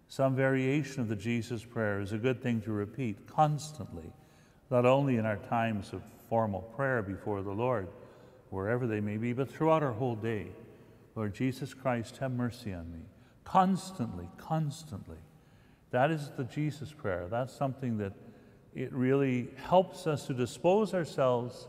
Some 0.07 0.33
variation 0.33 1.01
of 1.01 1.09
the 1.09 1.17
Jesus 1.17 1.65
prayer 1.65 1.99
is 1.99 2.13
a 2.13 2.17
good 2.17 2.41
thing 2.41 2.61
to 2.61 2.71
repeat 2.71 3.27
constantly, 3.27 4.13
not 4.71 4.85
only 4.85 5.17
in 5.17 5.25
our 5.25 5.35
times 5.35 5.91
of 5.91 6.01
formal 6.29 6.61
prayer 6.61 7.01
before 7.01 7.41
the 7.41 7.51
Lord, 7.51 7.89
wherever 8.51 8.87
they 8.87 9.01
may 9.01 9.17
be, 9.17 9.33
but 9.33 9.51
throughout 9.51 9.83
our 9.83 9.91
whole 9.91 10.15
day. 10.15 10.47
Lord 11.13 11.35
Jesus 11.35 11.73
Christ, 11.73 12.17
have 12.19 12.31
mercy 12.31 12.71
on 12.71 12.89
me. 12.93 13.01
Constantly, 13.43 14.29
constantly. 14.37 15.17
That 15.91 16.09
is 16.09 16.31
the 16.37 16.45
Jesus 16.45 16.93
prayer. 16.93 17.27
That's 17.29 17.53
something 17.53 17.97
that 17.97 18.13
it 18.73 18.93
really 18.93 19.49
helps 19.57 20.07
us 20.07 20.25
to 20.27 20.33
dispose 20.33 20.93
ourselves, 20.93 21.67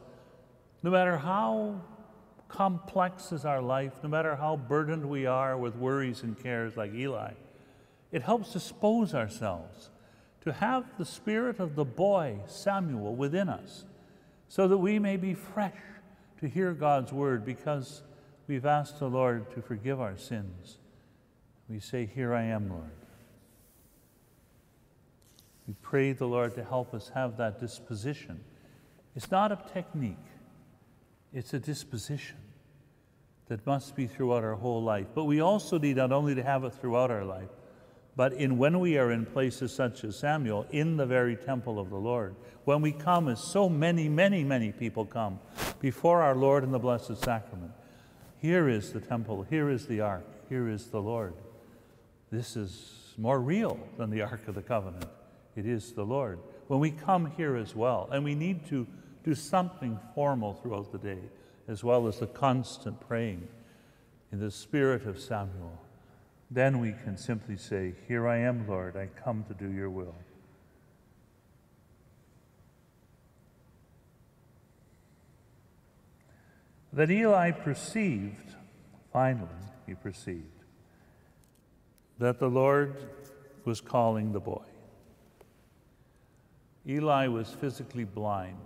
no 0.85 0.93
matter 0.93 1.17
how 1.17 1.81
complex 2.49 3.33
is 3.33 3.45
our 3.45 3.63
life, 3.63 3.93
no 4.03 4.09
matter 4.09 4.37
how 4.37 4.57
burdened 4.57 5.09
we 5.09 5.27
are 5.27 5.57
with 5.57 5.77
worries 5.77 6.23
and 6.23 6.41
cares 6.41 6.77
like 6.77 6.95
Eli 6.95 7.33
it 8.13 8.23
helps 8.23 8.53
dispose 8.53 9.15
ourselves 9.15 9.91
to 10.41 10.53
have 10.53 10.85
the 10.99 11.05
spirit 11.05 11.59
of 11.59 11.75
the 11.75 11.85
boy 11.85 12.39
Samuel 12.47 13.15
within 13.15 13.49
us 13.49 13.85
so 14.49 14.69
that 14.69 14.79
we 14.79 14.99
may 14.99 15.17
be 15.17 15.35
fresh 15.35 15.77
to 16.41 16.49
hear 16.49 16.73
God's 16.73 17.13
word 17.13 17.45
because 17.45 18.03
we've 18.47 18.67
asked 18.67 19.01
the 19.01 19.09
Lord 19.09 19.51
to 19.55 19.63
forgive 19.63 20.01
our 20.01 20.17
sins. 20.17 20.79
We 21.69 21.81
say, 21.81 22.07
Here 22.07 22.33
I 22.33 22.45
am, 22.45 22.71
Lord. 22.71 22.91
We 25.67 25.75
pray 25.83 26.13
the 26.13 26.27
Lord 26.27 26.55
to 26.55 26.65
help 26.65 26.95
us 26.95 27.11
have 27.13 27.37
that 27.39 27.59
disposition. 27.59 28.41
It's 29.17 29.33
not 29.33 29.51
a 29.51 29.59
technique, 29.75 30.17
it's 31.37 31.53
a 31.53 31.59
disposition 31.59 32.39
that 33.49 33.65
must 33.67 33.95
be 33.95 34.07
throughout 34.07 34.43
our 34.43 34.55
whole 34.55 34.83
life. 34.83 35.07
But 35.15 35.25
we 35.25 35.41
also 35.41 35.79
need 35.79 35.97
not 35.97 36.11
only 36.11 36.35
to 36.35 36.43
have 36.43 36.65
it 36.65 36.73
throughout 36.73 37.11
our 37.11 37.27
life, 37.27 37.51
but 38.17 38.33
in 38.33 38.57
when 38.57 38.81
we 38.81 38.97
are 38.97 39.13
in 39.13 39.27
places 39.27 39.71
such 39.71 40.03
as 40.03 40.19
Samuel, 40.19 40.67
in 40.71 40.97
the 40.97 41.05
very 41.05 41.37
temple 41.37 41.79
of 41.79 41.91
the 41.91 41.99
Lord, 41.99 42.35
when 42.65 42.81
we 42.81 42.91
come 42.91 43.29
as 43.29 43.39
so 43.39 43.69
many, 43.69 44.09
many, 44.09 44.45
many 44.45 44.73
people 44.73 45.05
come 45.05 45.39
before 45.79 46.23
our 46.23 46.35
Lord 46.35 46.65
in 46.65 46.73
the 46.73 46.79
Blessed 46.79 47.19
Sacrament, 47.23 47.73
here 48.39 48.71
is 48.71 48.95
the 48.95 49.01
temple, 49.01 49.47
here 49.51 49.69
is 49.69 49.87
the 49.87 50.01
ark, 50.01 50.25
here 50.49 50.71
is 50.71 50.87
the 50.87 51.03
Lord. 51.03 51.35
This 52.31 52.57
is 52.57 53.13
more 53.19 53.41
real 53.41 53.79
than 53.99 54.09
the 54.09 54.23
Ark 54.23 54.49
of 54.49 54.55
the 54.55 54.63
Covenant. 54.63 55.05
It 55.55 55.67
is 55.67 55.93
the 55.93 56.05
Lord. 56.05 56.39
When 56.69 56.81
we 56.81 56.93
come 56.93 57.31
here 57.33 57.57
as 57.57 57.77
well, 57.77 58.09
and 58.11 58.25
we 58.25 58.35
need 58.35 58.67
to 58.69 58.87
do 59.27 59.35
something 59.35 59.99
formal 60.15 60.55
throughout 60.55 60.93
the 60.93 60.99
day, 60.99 61.19
as 61.67 61.83
well 61.83 62.07
as 62.07 62.21
the 62.21 62.29
constant 62.29 62.99
praying 63.09 63.47
in 64.31 64.39
the 64.39 64.53
spirit 64.53 65.05
of 65.05 65.19
Samuel. 65.19 65.83
Then 66.49 66.79
we 66.79 66.95
can 67.03 67.19
simply 67.19 67.57
say, 67.57 67.95
Here 68.07 68.29
I 68.29 68.39
am, 68.39 68.69
Lord, 68.69 68.97
I 68.97 69.09
come 69.21 69.45
to 69.49 69.55
do 69.55 69.69
your 69.69 69.91
will. 69.91 70.15
That 76.93 77.11
Eli 77.11 77.51
perceived, 77.51 78.55
finally, 79.13 79.49
he 79.89 79.95
perceived, 79.95 80.45
that 82.21 82.39
the 82.39 82.49
Lord 82.49 82.95
was 83.65 83.81
calling 83.81 84.33
the 84.33 84.41
boy. 84.41 84.65
Eli 86.89 87.27
was 87.27 87.51
physically 87.51 88.05
blind, 88.05 88.57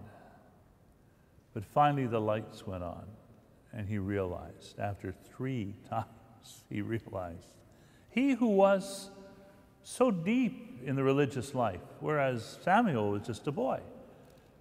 but 1.55 1.65
finally 1.65 2.07
the 2.07 2.21
lights 2.21 2.67
went 2.67 2.83
on, 2.83 3.05
and 3.73 3.89
he 3.89 3.99
realized, 3.99 4.79
after 4.79 5.13
three 5.13 5.75
times, 5.89 6.65
he 6.69 6.81
realized 6.81 7.55
he 8.11 8.33
who 8.33 8.49
was 8.49 9.11
so 9.83 10.11
deep 10.11 10.81
in 10.85 10.97
the 10.97 11.03
religious 11.03 11.55
life, 11.55 11.81
whereas 12.01 12.59
Samuel 12.63 13.11
was 13.13 13.23
just 13.23 13.47
a 13.47 13.53
boy. 13.53 13.81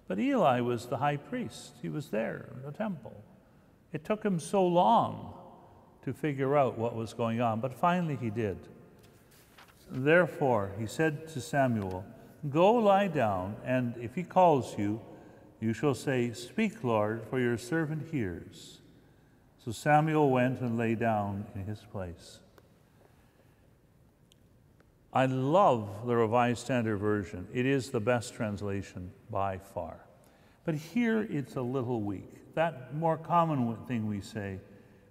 But 0.06 0.18
Eli 0.18 0.60
was 0.60 0.86
the 0.86 0.98
high 0.98 1.16
priest, 1.16 1.74
he 1.82 1.88
was 1.88 2.08
there 2.08 2.48
in 2.56 2.62
the 2.62 2.72
temple. 2.72 3.14
It 3.92 4.04
took 4.04 4.24
him 4.24 4.38
so 4.38 4.64
long 4.64 5.34
to 6.04 6.12
figure 6.12 6.56
out 6.56 6.78
what 6.78 6.94
was 6.94 7.12
going 7.12 7.40
on, 7.40 7.60
but 7.60 7.74
finally 7.74 8.16
he 8.16 8.30
did. 8.30 8.58
Therefore, 9.90 10.70
he 10.78 10.86
said 10.86 11.28
to 11.28 11.40
Samuel, 11.40 12.04
Go 12.48 12.72
lie 12.74 13.08
down, 13.08 13.56
and 13.64 13.94
if 14.00 14.14
he 14.14 14.22
calls 14.22 14.78
you, 14.78 15.00
you 15.60 15.72
shall 15.72 15.94
say, 15.94 16.32
Speak, 16.32 16.82
Lord, 16.82 17.22
for 17.28 17.38
your 17.38 17.58
servant 17.58 18.08
hears. 18.10 18.78
So 19.64 19.72
Samuel 19.72 20.30
went 20.30 20.60
and 20.60 20.78
lay 20.78 20.94
down 20.94 21.44
in 21.54 21.64
his 21.64 21.80
place. 21.92 22.38
I 25.12 25.26
love 25.26 26.06
the 26.06 26.16
Revised 26.16 26.60
Standard 26.60 26.98
Version. 26.98 27.46
It 27.52 27.66
is 27.66 27.90
the 27.90 28.00
best 28.00 28.34
translation 28.34 29.10
by 29.28 29.58
far. 29.58 30.06
But 30.64 30.76
here 30.76 31.26
it's 31.28 31.56
a 31.56 31.62
little 31.62 32.00
weak. 32.00 32.54
That 32.54 32.94
more 32.94 33.16
common 33.16 33.76
thing 33.86 34.06
we 34.06 34.20
say, 34.20 34.60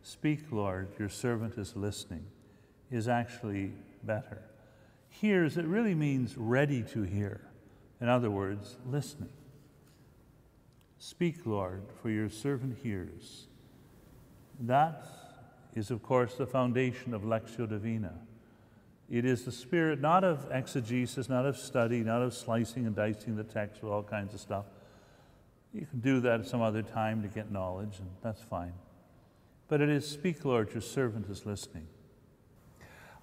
Speak, 0.02 0.40
Lord, 0.52 0.88
your 0.98 1.10
servant 1.10 1.58
is 1.58 1.76
listening, 1.76 2.26
is 2.90 3.08
actually 3.08 3.74
better. 4.04 4.42
Hears, 5.10 5.58
it 5.58 5.66
really 5.66 5.96
means 5.96 6.38
ready 6.38 6.82
to 6.94 7.04
hear. 7.04 7.42
In 8.00 8.08
other 8.08 8.32
words, 8.32 8.78
listening. 8.90 9.30
Speak, 11.00 11.46
Lord, 11.46 11.84
for 12.02 12.10
your 12.10 12.30
servant 12.30 12.78
hears. 12.84 13.48
That 14.60 15.08
is, 15.74 15.90
of 15.90 16.04
course, 16.04 16.36
the 16.36 16.46
foundation 16.46 17.14
of 17.14 17.24
Lectio 17.24 17.68
Divina 17.68 18.14
it 19.10 19.26
is 19.26 19.44
the 19.44 19.52
spirit 19.52 20.00
not 20.00 20.24
of 20.24 20.48
exegesis, 20.52 21.30
not 21.30 21.46
of 21.46 21.58
study, 21.58 22.02
not 22.02 22.22
of 22.22 22.34
slicing 22.34 22.86
and 22.86 22.96
dicing 22.96 23.36
the 23.36 23.44
text 23.44 23.82
with 23.82 23.92
all 23.92 24.04
kinds 24.04 24.34
of 24.34 24.40
stuff, 24.40 24.66
You 25.74 25.86
can 25.86 26.00
do 26.00 26.20
that 26.22 26.42
at 26.42 26.48
some 26.48 26.62
other 26.62 26.84
time 26.84 27.24
to 27.24 27.28
get 27.28 27.52
knowledge, 27.52 28.00
and 28.00 28.10
that's 28.22 28.42
fine. 28.42 28.74
But 29.68 29.82
it 29.82 29.90
is, 29.90 30.08
Speak, 30.08 30.46
Lord, 30.46 30.72
your 30.74 30.82
servant 30.82 31.28
is 31.30 31.46
listening. 31.46 31.88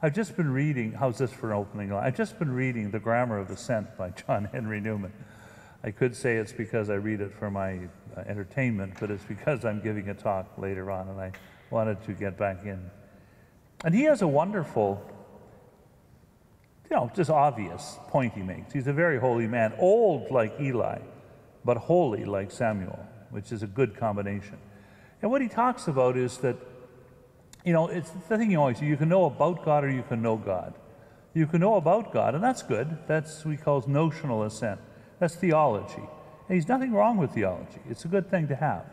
I've 0.03 0.15
just 0.15 0.37
been 0.37 0.51
reading, 0.51 0.93
how's 0.93 1.19
this 1.19 1.33
for 1.33 1.51
an 1.53 1.57
opening 1.57 1.91
line? 1.91 2.05
I've 2.05 2.17
just 2.17 2.39
been 2.39 2.51
reading 2.51 2.91
The 2.91 3.01
Grammar 3.01 3.39
of 3.39 3.51
Assent 3.51 3.97
by 3.97 4.11
John 4.11 4.49
Henry 4.53 4.81
Newman. 4.81 5.13
I 5.87 5.93
could 5.93 6.17
say 6.17 6.35
it's 6.35 6.53
because 6.53 6.91
I 6.91 6.95
read 6.95 7.21
it 7.21 7.33
for 7.33 7.49
my 7.49 7.79
uh, 8.17 8.21
entertainment, 8.27 8.95
but 8.99 9.09
it's 9.09 9.23
because 9.23 9.65
I'm 9.65 9.81
giving 9.81 10.09
a 10.09 10.15
talk 10.15 10.59
later 10.59 10.91
on 10.91 11.09
and 11.09 11.21
I 11.21 11.31
wanted 11.71 12.03
to 12.07 12.13
get 12.13 12.37
back 12.37 12.65
in. 12.65 12.91
And 13.85 13.95
he 13.95 14.03
has 14.03 14.21
a 14.21 14.27
wonderful, 14.27 15.01
you 16.91 16.97
know, 16.97 17.09
just 17.15 17.31
obvious 17.31 18.01
point 18.09 18.35
he 18.35 18.43
makes. 18.43 18.73
He's 18.73 18.89
a 18.89 18.93
very 18.93 19.21
holy 19.21 19.47
man, 19.47 19.75
old 19.79 20.33
like 20.33 20.61
Eli, 20.61 20.99
but 21.65 21.77
holy 21.77 22.25
like 22.25 22.51
Samuel, 22.51 22.99
which 23.31 23.53
is 23.53 23.63
a 23.63 23.69
good 23.69 23.97
combination. 23.97 24.59
And 25.23 25.31
what 25.31 25.41
he 25.41 25.47
talks 25.47 25.87
about 25.87 26.17
is 26.17 26.39
that, 26.39 26.57
you 27.65 27.73
know, 27.73 27.87
it's 27.87 28.11
the 28.11 28.37
thing 28.37 28.51
you 28.51 28.59
always 28.59 28.81
you 28.81 28.97
can 28.97 29.09
know 29.09 29.27
about 29.27 29.65
God 29.65 29.85
or 29.85 29.91
you 29.91 30.03
can 30.03 30.21
know 30.21 30.37
God. 30.37 30.75
You 31.33 31.47
can 31.47 31.61
know 31.61 31.77
about 31.77 32.13
God, 32.13 32.35
and 32.35 32.43
that's 32.43 32.65
good. 32.65 32.99
That's 33.07 33.45
what 33.45 33.53
he 33.53 33.57
calls 33.57 33.87
notional 33.87 34.43
assent. 34.43 34.81
That's 35.19 35.35
theology. 35.35 35.95
And 35.97 36.09
there's 36.49 36.69
nothing 36.69 36.93
wrong 36.93 37.17
with 37.17 37.33
theology. 37.33 37.81
It's 37.89 38.05
a 38.05 38.09
good 38.09 38.31
thing 38.31 38.49
to 38.49 38.57
have. 38.57 38.85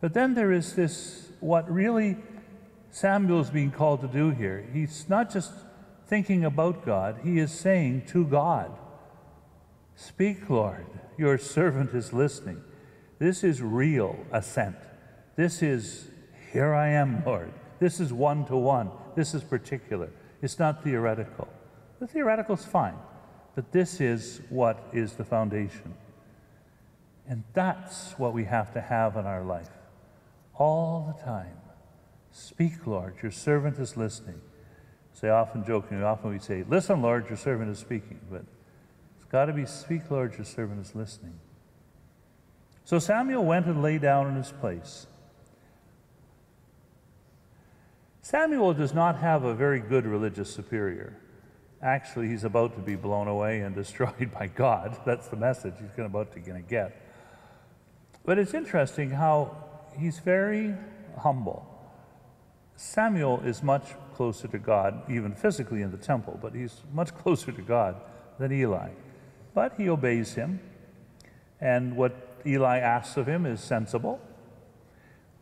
But 0.00 0.14
then 0.14 0.34
there 0.34 0.52
is 0.52 0.74
this, 0.74 1.28
what 1.40 1.70
really 1.70 2.16
Samuel 2.90 3.40
is 3.40 3.50
being 3.50 3.70
called 3.70 4.00
to 4.02 4.08
do 4.08 4.30
here. 4.30 4.66
He's 4.72 5.08
not 5.08 5.32
just 5.32 5.52
thinking 6.06 6.44
about 6.44 6.84
God, 6.84 7.20
he 7.24 7.38
is 7.38 7.50
saying 7.50 8.04
to 8.08 8.24
God, 8.24 8.70
Speak, 9.96 10.50
Lord, 10.50 10.86
your 11.16 11.38
servant 11.38 11.94
is 11.94 12.12
listening. 12.12 12.62
This 13.18 13.44
is 13.44 13.62
real 13.62 14.16
assent. 14.32 14.76
This 15.36 15.62
is, 15.62 16.08
here 16.52 16.74
I 16.74 16.88
am, 16.88 17.24
Lord. 17.24 17.52
This 17.78 18.00
is 18.00 18.12
one 18.12 18.44
to 18.46 18.56
one. 18.56 18.90
This 19.14 19.34
is 19.34 19.42
particular. 19.42 20.10
It's 20.42 20.58
not 20.58 20.82
theoretical. 20.82 21.48
The 22.00 22.06
theoretical 22.06 22.56
is 22.56 22.64
fine, 22.64 22.94
but 23.54 23.72
this 23.72 24.00
is 24.00 24.40
what 24.48 24.88
is 24.92 25.14
the 25.14 25.24
foundation. 25.24 25.94
And 27.28 27.44
that's 27.52 28.12
what 28.18 28.34
we 28.34 28.44
have 28.44 28.72
to 28.74 28.80
have 28.80 29.16
in 29.16 29.26
our 29.26 29.42
life 29.42 29.70
all 30.54 31.14
the 31.16 31.24
time. 31.24 31.56
Speak, 32.30 32.86
Lord, 32.86 33.14
your 33.22 33.30
servant 33.30 33.78
is 33.78 33.96
listening. 33.96 34.40
Say 35.12 35.28
often 35.28 35.64
jokingly, 35.64 36.04
often 36.04 36.30
we 36.30 36.38
say, 36.38 36.64
Listen, 36.68 37.00
Lord, 37.00 37.28
your 37.28 37.36
servant 37.36 37.70
is 37.70 37.78
speaking. 37.78 38.20
But 38.30 38.44
it's 39.16 39.24
got 39.30 39.46
to 39.46 39.52
be, 39.52 39.66
Speak, 39.66 40.10
Lord, 40.10 40.34
your 40.34 40.44
servant 40.44 40.84
is 40.84 40.94
listening. 40.94 41.38
So 42.84 42.98
Samuel 42.98 43.44
went 43.44 43.66
and 43.66 43.82
lay 43.82 43.98
down 43.98 44.26
in 44.28 44.34
his 44.34 44.52
place. 44.52 45.06
Samuel 48.20 48.74
does 48.74 48.92
not 48.92 49.18
have 49.18 49.44
a 49.44 49.54
very 49.54 49.80
good 49.80 50.06
religious 50.06 50.52
superior. 50.52 51.16
Actually, 51.84 52.28
he's 52.28 52.44
about 52.44 52.74
to 52.74 52.80
be 52.80 52.96
blown 52.96 53.28
away 53.28 53.60
and 53.60 53.74
destroyed 53.82 54.30
by 54.32 54.48
God. 54.48 54.98
That's 55.04 55.28
the 55.28 55.36
message 55.36 55.74
he's 55.78 56.04
about 56.04 56.32
to 56.32 56.40
get. 56.40 57.00
But 58.24 58.38
it's 58.38 58.54
interesting 58.54 59.10
how 59.10 59.56
he's 59.98 60.18
very 60.18 60.74
humble. 61.18 61.70
Samuel 62.76 63.40
is 63.44 63.62
much 63.62 63.84
closer 64.14 64.48
to 64.48 64.58
God, 64.58 65.08
even 65.10 65.34
physically 65.34 65.82
in 65.82 65.90
the 65.90 65.98
temple, 65.98 66.38
but 66.40 66.54
he's 66.54 66.80
much 66.92 67.14
closer 67.18 67.52
to 67.52 67.62
God 67.62 67.96
than 68.38 68.50
Eli. 68.50 68.88
But 69.54 69.74
he 69.76 69.88
obeys 69.88 70.34
him, 70.34 70.58
and 71.60 71.96
what 71.96 72.40
Eli 72.44 72.78
asks 72.78 73.16
of 73.16 73.28
him 73.28 73.46
is 73.46 73.60
sensible 73.60 74.20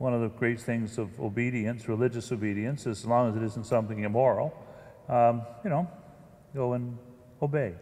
one 0.02 0.12
of 0.12 0.20
the 0.20 0.28
great 0.28 0.60
things 0.60 0.98
of 0.98 1.20
obedience, 1.20 1.86
religious 1.86 2.32
obedience, 2.32 2.88
as 2.88 3.06
long 3.06 3.30
as 3.30 3.36
it 3.36 3.42
isn't 3.44 3.64
something 3.64 4.00
immoral, 4.00 4.52
um, 5.08 5.42
you 5.62 5.70
know, 5.70 5.88
go 6.54 6.72
and 6.74 6.98
obey. 7.40 7.74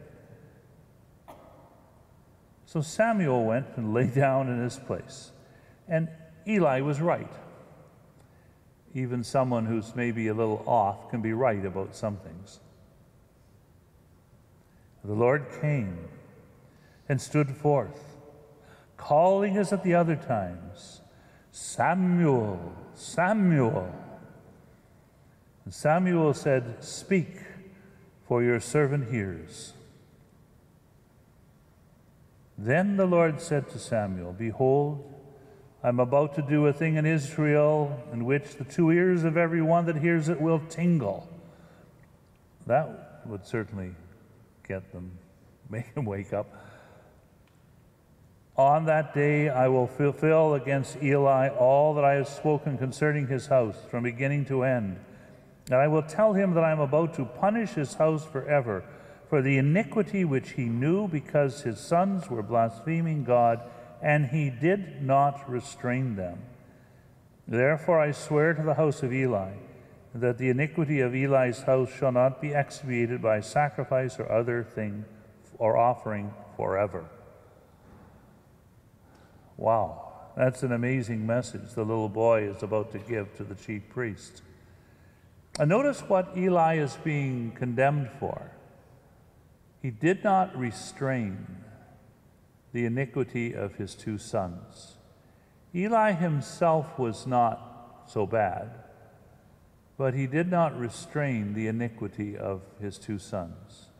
So 2.66 2.80
Samuel 2.80 3.44
went 3.44 3.66
and 3.76 3.92
lay 3.94 4.06
down 4.06 4.48
in 4.48 4.62
his 4.62 4.76
place. 4.76 5.32
And 5.88 6.08
Eli 6.46 6.80
was 6.80 7.00
right. 7.00 7.32
Even 8.94 9.22
someone 9.22 9.66
who's 9.66 9.94
maybe 9.94 10.28
a 10.28 10.34
little 10.34 10.62
off 10.66 11.10
can 11.10 11.20
be 11.20 11.32
right 11.32 11.64
about 11.64 11.94
some 11.94 12.16
things. 12.16 12.60
The 15.04 15.14
Lord 15.14 15.46
came 15.60 15.98
and 17.08 17.20
stood 17.20 17.50
forth, 17.50 18.16
calling 18.96 19.58
us 19.58 19.72
at 19.72 19.82
the 19.82 19.94
other 19.94 20.16
times 20.16 21.00
Samuel, 21.50 22.72
Samuel. 22.94 23.92
And 25.64 25.74
Samuel 25.74 26.34
said, 26.34 26.84
Speak, 26.84 27.38
for 28.30 28.44
your 28.44 28.60
servant 28.60 29.10
hears. 29.10 29.72
Then 32.56 32.96
the 32.96 33.04
Lord 33.04 33.40
said 33.40 33.68
to 33.70 33.78
Samuel, 33.80 34.32
Behold, 34.32 35.12
I'm 35.82 35.98
about 35.98 36.36
to 36.36 36.42
do 36.42 36.64
a 36.68 36.72
thing 36.72 36.94
in 36.94 37.06
Israel 37.06 38.00
in 38.12 38.24
which 38.24 38.54
the 38.54 38.62
two 38.62 38.92
ears 38.92 39.24
of 39.24 39.36
every 39.36 39.60
one 39.60 39.86
that 39.86 39.96
hears 39.96 40.28
it 40.28 40.40
will 40.40 40.60
tingle. 40.68 41.28
That 42.68 43.22
would 43.26 43.44
certainly 43.48 43.96
get 44.68 44.92
them, 44.92 45.10
make 45.68 45.92
them 45.96 46.04
wake 46.04 46.32
up. 46.32 46.46
On 48.56 48.84
that 48.84 49.12
day 49.12 49.48
I 49.48 49.66
will 49.66 49.88
fulfill 49.88 50.54
against 50.54 51.02
Eli 51.02 51.48
all 51.48 51.94
that 51.94 52.04
I 52.04 52.14
have 52.14 52.28
spoken 52.28 52.78
concerning 52.78 53.26
his 53.26 53.48
house 53.48 53.78
from 53.90 54.04
beginning 54.04 54.44
to 54.44 54.62
end. 54.62 55.00
And 55.70 55.78
I 55.78 55.86
will 55.86 56.02
tell 56.02 56.32
him 56.32 56.54
that 56.54 56.64
I 56.64 56.72
am 56.72 56.80
about 56.80 57.14
to 57.14 57.24
punish 57.24 57.70
his 57.70 57.94
house 57.94 58.24
forever 58.24 58.82
for 59.28 59.40
the 59.40 59.56
iniquity 59.56 60.24
which 60.24 60.50
he 60.50 60.64
knew 60.64 61.06
because 61.06 61.62
his 61.62 61.78
sons 61.78 62.28
were 62.28 62.42
blaspheming 62.42 63.22
God, 63.22 63.60
and 64.02 64.26
he 64.26 64.50
did 64.50 65.00
not 65.00 65.48
restrain 65.48 66.16
them. 66.16 66.40
Therefore 67.46 68.00
I 68.00 68.10
swear 68.10 68.52
to 68.52 68.62
the 68.62 68.74
house 68.74 69.04
of 69.04 69.12
Eli 69.12 69.52
that 70.12 70.38
the 70.38 70.48
iniquity 70.48 70.98
of 70.98 71.14
Eli's 71.14 71.62
house 71.62 71.90
shall 71.96 72.10
not 72.10 72.40
be 72.40 72.52
expiated 72.52 73.22
by 73.22 73.40
sacrifice 73.40 74.18
or 74.18 74.30
other 74.30 74.64
thing 74.64 75.04
or 75.58 75.76
offering 75.76 76.34
forever. 76.56 77.04
Wow, 79.56 80.14
that's 80.36 80.64
an 80.64 80.72
amazing 80.72 81.24
message 81.24 81.74
the 81.74 81.84
little 81.84 82.08
boy 82.08 82.42
is 82.48 82.64
about 82.64 82.90
to 82.90 82.98
give 82.98 83.36
to 83.36 83.44
the 83.44 83.54
chief 83.54 83.88
priest. 83.88 84.42
And 85.60 85.68
notice 85.68 86.00
what 86.00 86.38
Eli 86.38 86.78
is 86.78 86.96
being 87.04 87.50
condemned 87.50 88.08
for. 88.18 88.50
He 89.82 89.90
did 89.90 90.24
not 90.24 90.56
restrain 90.56 91.58
the 92.72 92.86
iniquity 92.86 93.54
of 93.54 93.74
his 93.74 93.94
two 93.94 94.16
sons. 94.16 94.96
Eli 95.74 96.12
himself 96.12 96.98
was 96.98 97.26
not 97.26 98.06
so 98.06 98.26
bad, 98.26 98.70
but 99.98 100.14
he 100.14 100.26
did 100.26 100.50
not 100.50 100.78
restrain 100.78 101.52
the 101.52 101.66
iniquity 101.66 102.38
of 102.38 102.62
his 102.80 102.96
two 102.96 103.18
sons. 103.18 103.90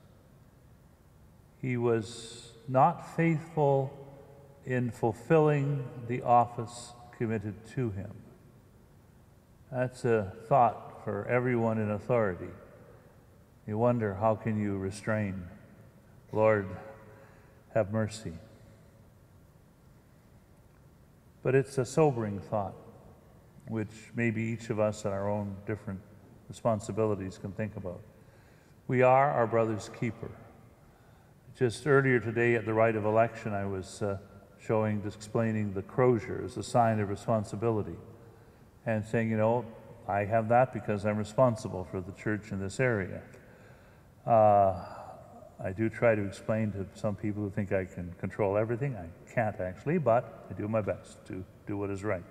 He 1.61 1.77
was 1.77 2.53
not 2.69 3.15
faithful 3.17 3.93
in 4.65 4.91
fulfilling 4.91 5.85
the 6.09 6.23
office 6.23 6.95
committed 7.19 7.67
to 7.75 7.91
him. 7.91 8.13
That's 9.71 10.07
a 10.07 10.33
thought 10.49 10.90
for 11.05 11.27
everyone 11.27 11.79
in 11.79 11.91
authority. 11.91 12.51
You 13.67 13.79
wonder, 13.79 14.15
how 14.15 14.35
can 14.35 14.61
you 14.61 14.79
restrain? 14.79 15.45
Lord, 16.33 16.69
have 17.75 17.93
mercy. 17.93 18.33
But 21.43 21.55
it's 21.55 21.79
a 21.79 21.85
sobering 21.85 22.41
thought, 22.41 22.75
which 23.69 23.89
maybe 24.15 24.43
each 24.43 24.71
of 24.71 24.79
us 24.79 25.05
in 25.05 25.11
our 25.11 25.29
own 25.29 25.57
different 25.67 26.01
responsibilities 26.49 27.39
can 27.39 27.53
think 27.53 27.77
about. 27.77 28.01
We 28.89 29.03
are 29.03 29.31
our 29.31 29.47
brother's 29.47 29.89
keeper. 30.01 30.31
Just 31.57 31.87
earlier 31.87 32.21
today 32.21 32.55
at 32.57 32.67
the 32.67 32.75
rite 32.75 32.97
of 32.97 33.05
election, 33.05 33.53
I 33.53 33.65
was 33.65 34.03
uh, 34.03 34.19
showing, 34.61 35.03
explaining 35.07 35.73
the 35.73 35.83
crozier 35.83 36.43
as 36.45 36.57
a 36.57 36.63
sign 36.63 37.01
of 37.01 37.09
responsibility 37.09 37.97
and 38.87 39.07
saying, 39.07 39.31
you 39.31 39.37
know, 39.37 39.65
I 40.11 40.25
have 40.25 40.49
that 40.49 40.73
because 40.73 41.07
I'm 41.07 41.17
responsible 41.17 41.85
for 41.85 42.01
the 42.01 42.13
church 42.13 42.51
in 42.51 42.59
this 42.59 42.81
area. 42.81 43.23
Uh, 44.27 44.85
I 45.63 45.73
do 45.73 45.89
try 45.89 46.15
to 46.15 46.25
explain 46.25 46.73
to 46.73 46.87
some 46.95 47.15
people 47.15 47.43
who 47.43 47.51
think 47.51 47.73
I 47.73 47.85
can 47.85 48.13
control 48.19 48.57
everything. 48.57 48.97
I 48.97 49.07
can't 49.33 49.61
actually, 49.61 49.99
but 49.99 50.47
I 50.51 50.55
do 50.55 50.67
my 50.67 50.81
best 50.81 51.25
to 51.27 51.45
do 51.67 51.77
what 51.77 51.91
is 51.91 52.03
right. 52.03 52.25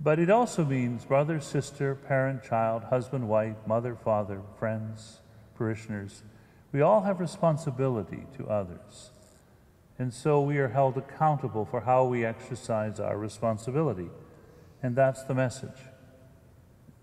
But 0.00 0.18
it 0.18 0.30
also 0.30 0.64
means 0.64 1.04
brother, 1.04 1.40
sister, 1.40 1.94
parent, 1.94 2.42
child, 2.42 2.84
husband, 2.84 3.28
wife, 3.28 3.56
mother, 3.66 3.94
father, 3.94 4.42
friends, 4.58 5.20
parishioners. 5.54 6.22
We 6.72 6.80
all 6.80 7.02
have 7.02 7.20
responsibility 7.20 8.24
to 8.36 8.48
others. 8.48 9.12
And 9.96 10.12
so 10.12 10.40
we 10.40 10.58
are 10.58 10.68
held 10.68 10.96
accountable 10.96 11.64
for 11.64 11.82
how 11.82 12.04
we 12.04 12.24
exercise 12.24 12.98
our 12.98 13.16
responsibility. 13.16 14.08
And 14.82 14.96
that's 14.96 15.22
the 15.22 15.34
message 15.34 15.78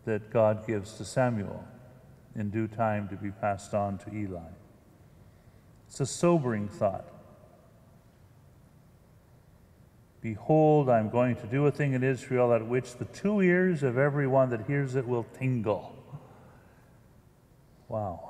that 0.05 0.31
God 0.31 0.65
gives 0.65 0.93
to 0.93 1.05
Samuel 1.05 1.63
in 2.35 2.49
due 2.49 2.67
time 2.67 3.07
to 3.09 3.15
be 3.15 3.31
passed 3.31 3.73
on 3.73 3.97
to 3.99 4.13
Eli. 4.13 4.39
It's 5.87 5.99
a 5.99 6.05
sobering 6.05 6.67
thought. 6.67 7.05
Behold, 10.21 10.87
I'm 10.89 11.09
going 11.09 11.35
to 11.37 11.47
do 11.47 11.65
a 11.65 11.71
thing 11.71 11.93
in 11.93 12.03
Israel 12.03 12.53
at 12.53 12.65
which 12.65 12.95
the 12.95 13.05
two 13.05 13.41
ears 13.41 13.81
of 13.81 13.97
everyone 13.97 14.51
that 14.51 14.67
hears 14.67 14.95
it 14.95 15.07
will 15.07 15.25
tingle. 15.39 15.95
Wow. 17.89 18.29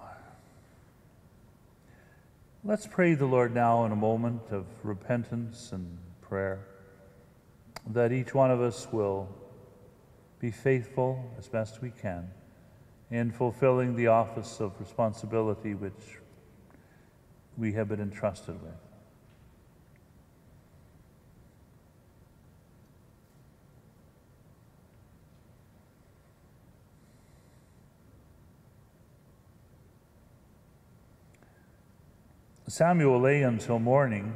Let's 2.63 2.87
pray 2.87 3.13
the 3.13 3.25
Lord 3.25 3.53
now 3.53 3.85
in 3.85 3.91
a 3.91 3.95
moment 3.95 4.41
of 4.51 4.65
repentance 4.83 5.71
and 5.73 5.97
prayer 6.21 6.59
that 7.87 8.11
each 8.11 8.33
one 8.33 8.51
of 8.51 8.61
us 8.61 8.87
will 8.91 9.27
be 10.41 10.49
faithful 10.49 11.31
as 11.37 11.47
best 11.47 11.83
we 11.83 11.91
can 11.91 12.27
in 13.11 13.29
fulfilling 13.29 13.95
the 13.95 14.07
office 14.07 14.59
of 14.59 14.73
responsibility 14.79 15.75
which 15.75 16.17
we 17.59 17.73
have 17.73 17.87
been 17.87 18.01
entrusted 18.01 18.59
with. 18.63 18.73
Samuel 32.67 33.19
lay 33.19 33.43
until 33.43 33.77
morning. 33.77 34.33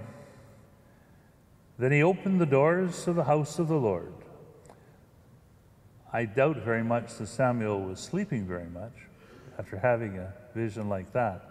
Then 1.80 1.92
he 1.92 2.04
opened 2.04 2.40
the 2.40 2.46
doors 2.46 3.08
of 3.08 3.16
the 3.16 3.24
house 3.24 3.58
of 3.58 3.70
the 3.70 3.78
Lord. 3.78 4.14
I 6.16 6.24
doubt 6.24 6.56
very 6.64 6.82
much 6.82 7.16
that 7.16 7.28
Samuel 7.28 7.82
was 7.82 8.00
sleeping 8.00 8.48
very 8.48 8.70
much 8.70 8.94
after 9.60 9.78
having 9.78 10.18
a 10.18 10.32
vision 10.56 10.88
like 10.88 11.12
that. 11.12 11.44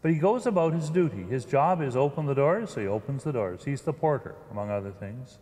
But 0.00 0.12
he 0.12 0.18
goes 0.18 0.46
about 0.46 0.74
his 0.74 0.90
duty. 0.90 1.24
His 1.24 1.44
job 1.44 1.82
is 1.82 1.96
open 1.96 2.26
the 2.26 2.34
doors, 2.34 2.70
so 2.70 2.80
he 2.80 2.86
opens 2.86 3.24
the 3.24 3.32
doors. 3.32 3.64
He's 3.64 3.82
the 3.82 3.92
porter, 3.92 4.36
among 4.52 4.70
other 4.70 4.92
things. 4.92 5.38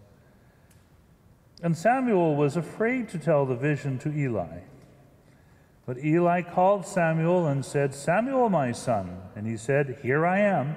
And 1.62 1.76
Samuel 1.76 2.36
was 2.36 2.56
afraid 2.56 3.10
to 3.10 3.18
tell 3.18 3.44
the 3.44 3.54
vision 3.54 3.98
to 3.98 4.10
Eli. 4.10 4.60
But 5.84 5.98
Eli 5.98 6.40
called 6.40 6.86
Samuel 6.86 7.48
and 7.48 7.62
said, 7.62 7.94
Samuel, 7.94 8.48
my 8.48 8.72
son. 8.72 9.20
And 9.36 9.46
he 9.46 9.58
said, 9.58 9.98
Here 10.02 10.24
I 10.24 10.38
am. 10.38 10.74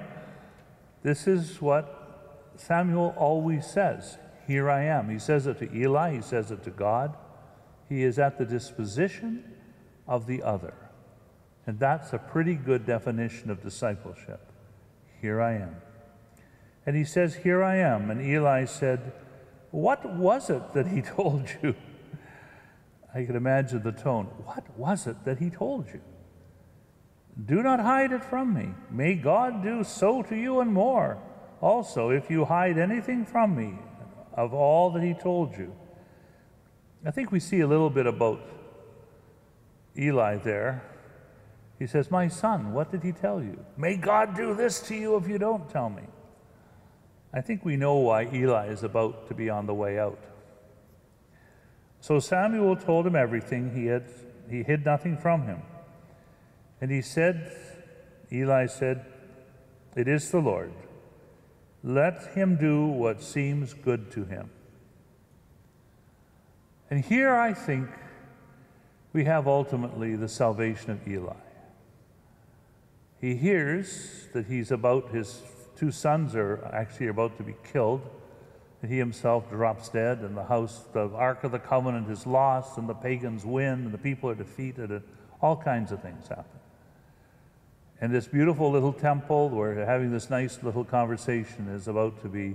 This 1.02 1.26
is 1.26 1.62
what 1.62 2.52
Samuel 2.56 3.14
always 3.16 3.66
says 3.66 4.18
Here 4.46 4.68
I 4.68 4.84
am. 4.84 5.08
He 5.08 5.18
says 5.18 5.46
it 5.46 5.58
to 5.60 5.74
Eli, 5.74 6.16
he 6.16 6.20
says 6.20 6.50
it 6.50 6.62
to 6.64 6.70
God. 6.70 7.16
He 7.92 8.04
is 8.04 8.18
at 8.18 8.38
the 8.38 8.46
disposition 8.46 9.44
of 10.08 10.26
the 10.26 10.42
other. 10.42 10.72
And 11.66 11.78
that's 11.78 12.14
a 12.14 12.18
pretty 12.18 12.54
good 12.54 12.86
definition 12.86 13.50
of 13.50 13.62
discipleship. 13.62 14.40
Here 15.20 15.42
I 15.42 15.56
am. 15.56 15.76
And 16.86 16.96
he 16.96 17.04
says, 17.04 17.34
Here 17.34 17.62
I 17.62 17.76
am. 17.76 18.10
And 18.10 18.22
Eli 18.22 18.64
said, 18.64 19.12
What 19.72 20.10
was 20.10 20.48
it 20.48 20.72
that 20.72 20.86
he 20.86 21.02
told 21.18 21.50
you? 21.62 21.74
I 23.14 23.26
can 23.26 23.36
imagine 23.36 23.82
the 23.82 23.92
tone. 23.92 24.24
What 24.46 24.64
was 24.78 25.06
it 25.06 25.26
that 25.26 25.36
he 25.36 25.50
told 25.50 25.88
you? 25.92 26.00
Do 27.44 27.62
not 27.62 27.78
hide 27.78 28.12
it 28.12 28.24
from 28.24 28.54
me. 28.54 28.70
May 28.90 29.16
God 29.16 29.62
do 29.62 29.84
so 29.84 30.22
to 30.22 30.34
you 30.34 30.60
and 30.60 30.72
more. 30.72 31.18
Also, 31.60 32.08
if 32.08 32.30
you 32.30 32.46
hide 32.46 32.78
anything 32.78 33.26
from 33.26 33.54
me 33.54 33.78
of 34.32 34.54
all 34.54 34.88
that 34.92 35.02
he 35.02 35.12
told 35.12 35.58
you. 35.58 35.76
I 37.04 37.10
think 37.10 37.32
we 37.32 37.40
see 37.40 37.60
a 37.60 37.66
little 37.66 37.90
bit 37.90 38.06
about 38.06 38.40
Eli 39.98 40.36
there. 40.36 40.82
He 41.78 41.86
says, 41.86 42.10
My 42.10 42.28
son, 42.28 42.72
what 42.72 42.92
did 42.92 43.02
he 43.02 43.12
tell 43.12 43.42
you? 43.42 43.64
May 43.76 43.96
God 43.96 44.36
do 44.36 44.54
this 44.54 44.80
to 44.82 44.94
you 44.94 45.16
if 45.16 45.28
you 45.28 45.38
don't 45.38 45.68
tell 45.68 45.90
me. 45.90 46.04
I 47.34 47.40
think 47.40 47.64
we 47.64 47.76
know 47.76 47.96
why 47.96 48.28
Eli 48.32 48.68
is 48.68 48.84
about 48.84 49.26
to 49.28 49.34
be 49.34 49.50
on 49.50 49.66
the 49.66 49.74
way 49.74 49.98
out. 49.98 50.22
So 52.00 52.20
Samuel 52.20 52.76
told 52.76 53.06
him 53.06 53.16
everything. 53.16 53.74
He, 53.74 53.86
had, 53.86 54.04
he 54.48 54.62
hid 54.62 54.84
nothing 54.84 55.16
from 55.16 55.42
him. 55.42 55.62
And 56.80 56.90
he 56.90 57.00
said, 57.00 57.56
Eli 58.30 58.66
said, 58.66 59.04
It 59.96 60.08
is 60.08 60.30
the 60.30 60.40
Lord. 60.40 60.72
Let 61.82 62.34
him 62.34 62.56
do 62.56 62.86
what 62.86 63.22
seems 63.22 63.72
good 63.72 64.10
to 64.12 64.24
him. 64.24 64.50
And 66.92 67.02
here 67.02 67.34
I 67.34 67.54
think 67.54 67.88
we 69.14 69.24
have 69.24 69.48
ultimately 69.48 70.14
the 70.14 70.28
salvation 70.28 70.90
of 70.90 71.08
Eli. 71.08 71.32
He 73.18 73.34
hears 73.34 74.28
that 74.34 74.44
he's 74.44 74.70
about, 74.70 75.08
his 75.08 75.40
two 75.74 75.90
sons 75.90 76.34
are 76.34 76.62
actually 76.70 77.06
about 77.06 77.38
to 77.38 77.44
be 77.44 77.54
killed 77.72 78.02
and 78.82 78.90
he 78.90 78.98
himself 78.98 79.48
drops 79.48 79.88
dead, 79.88 80.18
and 80.18 80.36
the 80.36 80.44
house, 80.44 80.84
the 80.92 81.08
Ark 81.14 81.44
of 81.44 81.52
the 81.52 81.58
Covenant 81.58 82.10
is 82.10 82.26
lost, 82.26 82.76
and 82.76 82.86
the 82.86 82.94
pagans 82.94 83.46
win, 83.46 83.86
and 83.86 83.92
the 83.92 83.96
people 83.96 84.28
are 84.28 84.34
defeated, 84.34 84.90
and 84.90 85.02
all 85.40 85.56
kinds 85.56 85.92
of 85.92 86.02
things 86.02 86.28
happen. 86.28 86.44
And 88.02 88.12
this 88.12 88.26
beautiful 88.26 88.70
little 88.70 88.92
temple, 88.92 89.48
we're 89.48 89.82
having 89.86 90.10
this 90.10 90.28
nice 90.28 90.62
little 90.62 90.84
conversation, 90.84 91.68
is 91.68 91.88
about 91.88 92.20
to 92.20 92.28
be 92.28 92.54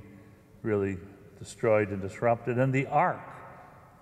really 0.62 0.98
destroyed 1.40 1.90
and 1.90 2.00
disrupted. 2.00 2.60
And 2.60 2.72
the 2.72 2.86
ark 2.86 3.37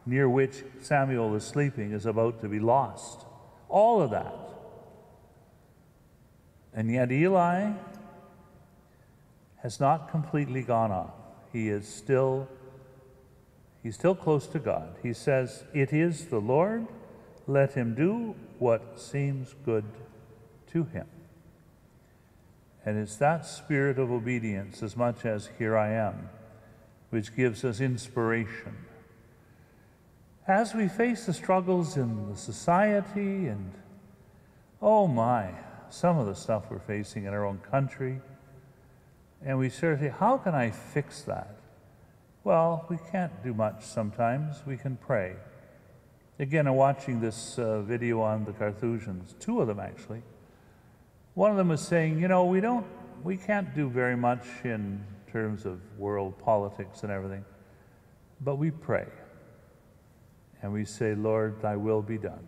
near 0.05 0.29
which 0.29 0.63
Samuel 0.81 1.35
is 1.35 1.43
sleeping 1.43 1.91
is 1.91 2.05
about 2.05 2.41
to 2.41 2.47
be 2.47 2.59
lost. 2.59 3.25
All 3.69 4.01
of 4.01 4.11
that. 4.11 4.33
And 6.73 6.91
yet 6.91 7.11
Eli 7.11 7.71
has 9.57 9.79
not 9.79 10.11
completely 10.11 10.61
gone 10.61 10.91
off 10.91 11.13
he 11.55 11.69
is 11.69 11.87
still 11.87 12.49
he's 13.81 13.95
still 13.95 14.13
close 14.13 14.45
to 14.47 14.59
God. 14.59 14.97
He 15.01 15.13
says, 15.13 15.63
"It 15.73 15.93
is 15.93 16.25
the 16.25 16.41
Lord, 16.41 16.85
let 17.47 17.75
him 17.75 17.95
do 17.95 18.35
what 18.59 18.99
seems 18.99 19.55
good 19.63 19.85
to 20.67 20.83
him." 20.83 21.07
And 22.83 22.97
it's 22.97 23.15
that 23.17 23.45
spirit 23.45 23.97
of 23.97 24.11
obedience 24.11 24.83
as 24.83 24.97
much 24.97 25.25
as 25.25 25.47
here 25.57 25.77
I 25.77 25.91
am 25.91 26.29
which 27.09 27.33
gives 27.33 27.63
us 27.63 27.79
inspiration. 27.79 28.84
As 30.47 30.75
we 30.75 30.87
face 30.87 31.25
the 31.25 31.33
struggles 31.33 31.97
in 31.97 32.29
the 32.29 32.37
society 32.37 33.47
and 33.47 33.71
oh 34.79 35.07
my, 35.07 35.49
some 35.89 36.19
of 36.19 36.27
the 36.27 36.35
stuff 36.35 36.65
we're 36.69 36.77
facing 36.77 37.23
in 37.23 37.33
our 37.33 37.43
own 37.43 37.57
country, 37.71 38.21
and 39.43 39.57
we 39.57 39.69
sort 39.69 39.93
of 39.93 39.99
say, 40.01 40.09
how 40.09 40.37
can 40.37 40.53
I 40.53 40.69
fix 40.69 41.23
that? 41.23 41.55
Well, 42.43 42.85
we 42.89 42.97
can't 43.11 43.43
do 43.43 43.55
much 43.55 43.85
sometimes. 43.85 44.61
We 44.67 44.77
can 44.77 44.97
pray. 44.97 45.35
Again, 46.37 46.67
I'm 46.67 46.75
watching 46.75 47.19
this 47.19 47.57
uh, 47.57 47.81
video 47.81 48.21
on 48.21 48.45
the 48.45 48.51
Carthusians, 48.51 49.33
two 49.39 49.61
of 49.61 49.67
them 49.67 49.79
actually. 49.79 50.21
One 51.33 51.49
of 51.49 51.57
them 51.57 51.69
was 51.69 51.81
saying, 51.81 52.21
you 52.21 52.27
know, 52.27 52.45
we 52.45 52.61
don't, 52.61 52.85
we 53.23 53.35
can't 53.35 53.73
do 53.73 53.89
very 53.89 54.15
much 54.15 54.45
in 54.63 55.03
terms 55.31 55.65
of 55.65 55.79
world 55.97 56.37
politics 56.37 57.01
and 57.01 57.11
everything, 57.11 57.43
but 58.41 58.57
we 58.57 58.69
pray. 58.69 59.07
And 60.65 60.73
we 60.73 60.83
say, 60.83 61.13
Lord, 61.13 61.61
thy 61.61 61.75
will 61.75 62.01
be 62.01 62.17
done. 62.17 62.47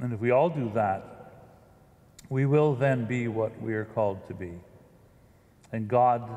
And 0.00 0.12
if 0.12 0.18
we 0.18 0.32
all 0.32 0.50
do 0.50 0.68
that, 0.74 1.30
we 2.28 2.44
will 2.44 2.74
then 2.74 3.04
be 3.04 3.28
what 3.28 3.62
we 3.62 3.72
are 3.74 3.84
called 3.84 4.26
to 4.26 4.34
be 4.34 4.54
and 5.70 5.86
God 5.86 6.28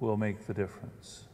will 0.00 0.18
make 0.18 0.46
the 0.46 0.52
difference. 0.52 1.24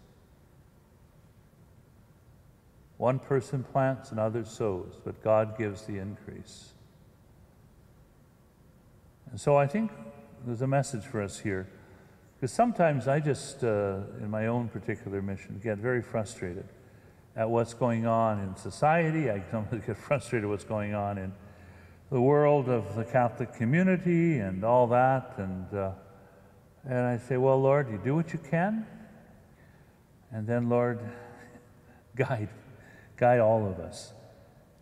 One 2.98 3.18
person 3.18 3.64
plants, 3.64 4.12
another 4.12 4.44
sows, 4.44 5.00
but 5.04 5.20
God 5.20 5.58
gives 5.58 5.86
the 5.86 5.98
increase. 5.98 6.68
And 9.32 9.40
so 9.40 9.56
I 9.56 9.66
think 9.66 9.90
there's 10.46 10.62
a 10.62 10.68
message 10.68 11.02
for 11.02 11.20
us 11.20 11.40
here. 11.40 11.66
Because 12.36 12.52
sometimes 12.52 13.08
I 13.08 13.18
just, 13.18 13.64
uh, 13.64 14.02
in 14.20 14.30
my 14.30 14.46
own 14.46 14.68
particular 14.68 15.20
mission, 15.20 15.60
get 15.60 15.78
very 15.78 16.00
frustrated 16.00 16.68
at 17.38 17.48
what's 17.48 17.72
going 17.72 18.04
on 18.04 18.40
in 18.40 18.56
society. 18.56 19.30
I 19.30 19.42
sometimes 19.50 19.84
get 19.86 19.96
frustrated 19.96 20.44
at 20.44 20.50
what's 20.50 20.64
going 20.64 20.94
on 20.94 21.18
in 21.18 21.32
the 22.10 22.20
world 22.20 22.68
of 22.68 22.96
the 22.96 23.04
Catholic 23.04 23.54
community 23.54 24.40
and 24.40 24.64
all 24.64 24.88
that. 24.88 25.34
And 25.38 25.72
uh, 25.72 25.92
and 26.84 27.06
I 27.06 27.18
say, 27.18 27.36
Well, 27.36 27.60
Lord, 27.60 27.90
you 27.90 28.00
do 28.02 28.16
what 28.16 28.32
you 28.32 28.40
can. 28.40 28.86
And 30.32 30.46
then, 30.46 30.68
Lord, 30.68 31.00
guide, 32.16 32.48
guide 33.16 33.38
all 33.38 33.66
of 33.66 33.78
us. 33.78 34.12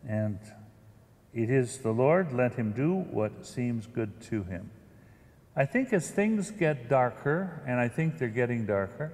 And 0.08 0.38
it 1.34 1.50
is 1.50 1.78
the 1.78 1.90
Lord, 1.90 2.32
let 2.32 2.54
him 2.54 2.72
do 2.72 2.94
what 2.94 3.44
seems 3.44 3.86
good 3.86 4.20
to 4.22 4.44
him. 4.44 4.70
I 5.54 5.66
think 5.66 5.92
as 5.92 6.10
things 6.10 6.50
get 6.50 6.88
darker, 6.88 7.62
and 7.66 7.78
I 7.78 7.88
think 7.88 8.18
they're 8.18 8.28
getting 8.28 8.66
darker, 8.66 9.12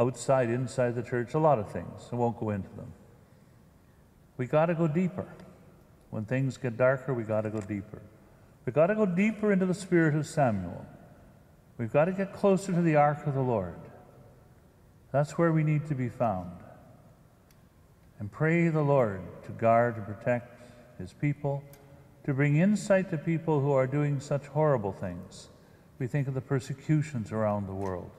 outside, 0.00 0.48
inside 0.48 0.94
the 0.94 1.02
church, 1.02 1.34
a 1.34 1.38
lot 1.38 1.58
of 1.58 1.70
things. 1.70 2.08
I 2.10 2.16
won't 2.16 2.40
go 2.40 2.50
into 2.50 2.70
them. 2.70 2.92
We 4.38 4.46
got 4.46 4.66
to 4.66 4.74
go 4.74 4.88
deeper. 4.88 5.28
When 6.08 6.24
things 6.24 6.56
get 6.56 6.76
darker, 6.78 7.12
we 7.12 7.22
got 7.22 7.42
to 7.42 7.50
go 7.50 7.60
deeper. 7.60 8.00
We 8.64 8.72
got 8.72 8.86
to 8.86 8.94
go 8.94 9.04
deeper 9.04 9.52
into 9.52 9.66
the 9.66 9.74
spirit 9.74 10.14
of 10.14 10.26
Samuel. 10.26 10.86
We've 11.76 11.92
got 11.92 12.06
to 12.06 12.12
get 12.12 12.32
closer 12.32 12.72
to 12.72 12.80
the 12.80 12.96
ark 12.96 13.26
of 13.26 13.34
the 13.34 13.42
Lord. 13.42 13.78
That's 15.12 15.36
where 15.36 15.52
we 15.52 15.62
need 15.62 15.86
to 15.88 15.94
be 15.94 16.08
found. 16.08 16.50
And 18.18 18.32
pray 18.32 18.68
the 18.68 18.82
Lord 18.82 19.20
to 19.44 19.52
guard 19.52 19.96
and 19.96 20.06
protect 20.06 20.62
his 20.98 21.12
people, 21.12 21.62
to 22.24 22.34
bring 22.34 22.56
insight 22.56 23.10
to 23.10 23.18
people 23.18 23.60
who 23.60 23.72
are 23.72 23.86
doing 23.86 24.20
such 24.20 24.46
horrible 24.46 24.92
things. 24.92 25.48
We 25.98 26.06
think 26.06 26.28
of 26.28 26.34
the 26.34 26.40
persecutions 26.40 27.32
around 27.32 27.66
the 27.66 27.74
world. 27.74 28.10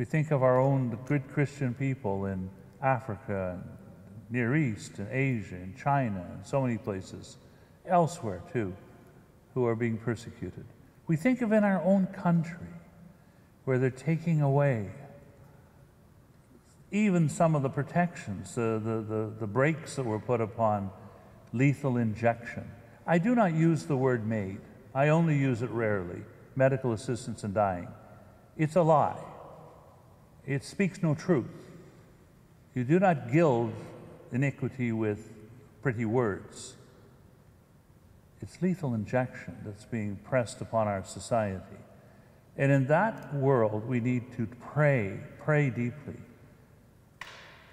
We 0.00 0.06
think 0.06 0.30
of 0.30 0.42
our 0.42 0.58
own 0.58 0.98
good 1.04 1.28
Christian 1.28 1.74
people 1.74 2.24
in 2.24 2.48
Africa 2.80 3.60
and 3.60 3.70
Near 4.30 4.56
East 4.56 4.98
and 4.98 5.12
Asia 5.12 5.56
and 5.56 5.76
China 5.76 6.24
and 6.32 6.46
so 6.46 6.62
many 6.62 6.78
places, 6.78 7.36
elsewhere 7.84 8.40
too, 8.50 8.74
who 9.52 9.66
are 9.66 9.74
being 9.74 9.98
persecuted. 9.98 10.64
We 11.06 11.16
think 11.16 11.42
of 11.42 11.52
in 11.52 11.64
our 11.64 11.82
own 11.82 12.06
country 12.06 12.72
where 13.66 13.78
they're 13.78 13.90
taking 13.90 14.40
away 14.40 14.88
even 16.90 17.28
some 17.28 17.54
of 17.54 17.60
the 17.60 17.68
protections, 17.68 18.54
the, 18.54 18.80
the, 18.82 19.02
the, 19.02 19.46
the 19.46 19.92
that 19.96 20.06
were 20.06 20.18
put 20.18 20.40
upon 20.40 20.90
lethal 21.52 21.98
injection. 21.98 22.64
I 23.06 23.18
do 23.18 23.34
not 23.34 23.52
use 23.52 23.84
the 23.84 23.98
word 23.98 24.26
MAID. 24.26 24.62
I 24.94 25.08
only 25.08 25.36
use 25.36 25.60
it 25.60 25.68
rarely. 25.68 26.22
Medical 26.56 26.94
assistance 26.94 27.44
in 27.44 27.52
dying. 27.52 27.88
It's 28.56 28.76
a 28.76 28.82
lie. 28.82 29.26
It 30.50 30.64
speaks 30.64 31.00
no 31.00 31.14
truth. 31.14 31.46
You 32.74 32.82
do 32.82 32.98
not 32.98 33.32
gild 33.32 33.72
iniquity 34.32 34.90
with 34.90 35.32
pretty 35.80 36.04
words. 36.04 36.74
It's 38.42 38.60
lethal 38.60 38.92
injection 38.92 39.58
that's 39.64 39.84
being 39.84 40.16
pressed 40.24 40.60
upon 40.60 40.88
our 40.88 41.04
society. 41.04 41.78
And 42.56 42.72
in 42.72 42.88
that 42.88 43.32
world, 43.32 43.86
we 43.86 44.00
need 44.00 44.36
to 44.38 44.48
pray, 44.72 45.20
pray 45.38 45.70
deeply. 45.70 46.16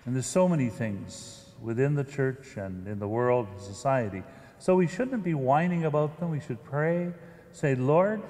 And 0.06 0.14
there's 0.14 0.28
so 0.28 0.48
many 0.48 0.70
things 0.70 1.46
within 1.60 1.96
the 1.96 2.04
church 2.04 2.58
and 2.58 2.88
in 2.88 3.00
the 3.00 3.08
world 3.08 3.48
and 3.52 3.60
society. 3.60 4.22
So 4.60 4.76
we 4.76 4.86
shouldn't 4.86 5.24
be 5.24 5.34
whining 5.34 5.86
about 5.86 6.20
them. 6.20 6.30
We 6.30 6.42
should 6.42 6.64
pray, 6.64 7.12
say, 7.54 7.74
Lord, 7.74 8.22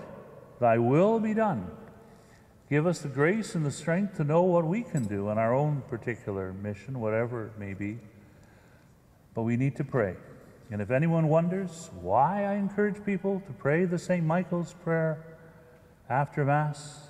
thy 0.62 0.78
will 0.78 1.20
be 1.20 1.34
done. 1.34 1.70
Give 2.70 2.86
us 2.86 3.00
the 3.00 3.08
grace 3.08 3.56
and 3.56 3.66
the 3.66 3.72
strength 3.72 4.18
to 4.18 4.26
know 4.26 4.42
what 4.42 4.66
we 4.66 4.84
can 4.84 5.06
do 5.06 5.30
in 5.30 5.38
our 5.38 5.54
own 5.54 5.84
particular 5.90 6.52
mission, 6.52 7.00
whatever 7.00 7.46
it 7.46 7.58
may 7.58 7.74
be. 7.74 8.00
But 9.34 9.44
we 9.44 9.56
need 9.56 9.78
to 9.78 9.86
pray. 9.86 10.16
And 10.70 10.82
if 10.82 10.92
anyone 10.92 11.30
wonders 11.30 11.90
why 12.02 12.44
I 12.44 12.56
encourage 12.56 13.06
people 13.06 13.42
to 13.48 13.54
pray 13.54 13.86
the 13.86 13.98
St. 13.98 14.26
Michael's 14.26 14.74
prayer 14.84 15.24
after 16.10 16.44
Mass, 16.44 17.08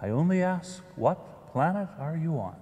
I 0.00 0.08
only 0.08 0.42
ask, 0.42 0.82
What 0.96 1.52
planet 1.52 1.88
are 1.98 2.16
you 2.16 2.40
on? 2.40 2.56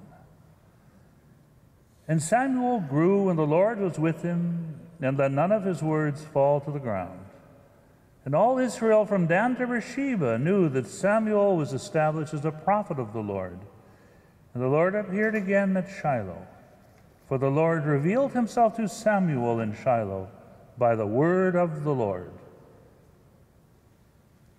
And 2.07 2.23
Samuel 2.23 2.81
grew, 2.81 3.31
and 3.31 3.39
the 3.39 3.47
Lord 3.47 3.79
was 3.79 3.99
with 3.99 4.23
him, 4.23 4.81
and 5.01 5.17
let 5.17 5.33
none 5.33 5.53
of 5.53 5.65
his 5.65 5.83
words 5.83 6.23
fall 6.23 6.61
to 6.61 6.71
the 6.71 6.79
ground. 6.79 7.20
And 8.25 8.35
all 8.35 8.59
Israel 8.59 9.07
from 9.07 9.27
Dan 9.27 9.57
to 9.57 9.67
Beersheba 9.67 10.39
knew 10.39 10.69
that 10.69 10.87
Samuel 10.87 11.57
was 11.57 11.73
established 11.73 12.35
as 12.35 12.45
a 12.45 12.51
prophet 12.51 12.99
of 12.99 13.13
the 13.13 13.21
Lord. 13.21 13.59
And 14.53 14.63
the 14.63 14.69
Lord 14.69 14.95
appeared 14.95 15.35
again 15.35 15.77
at 15.77 15.89
Shiloh. 15.89 16.47
For 17.29 17.39
the 17.39 17.51
Lord 17.51 17.87
revealed 17.87 18.33
himself 18.33 18.77
to 18.77 18.89
Samuel 18.89 19.61
in 19.61 19.75
Shiloh 19.75 20.29
by 20.77 20.97
the 20.97 21.07
word 21.07 21.55
of 21.55 21.85
the 21.85 21.95
Lord. 21.95 22.33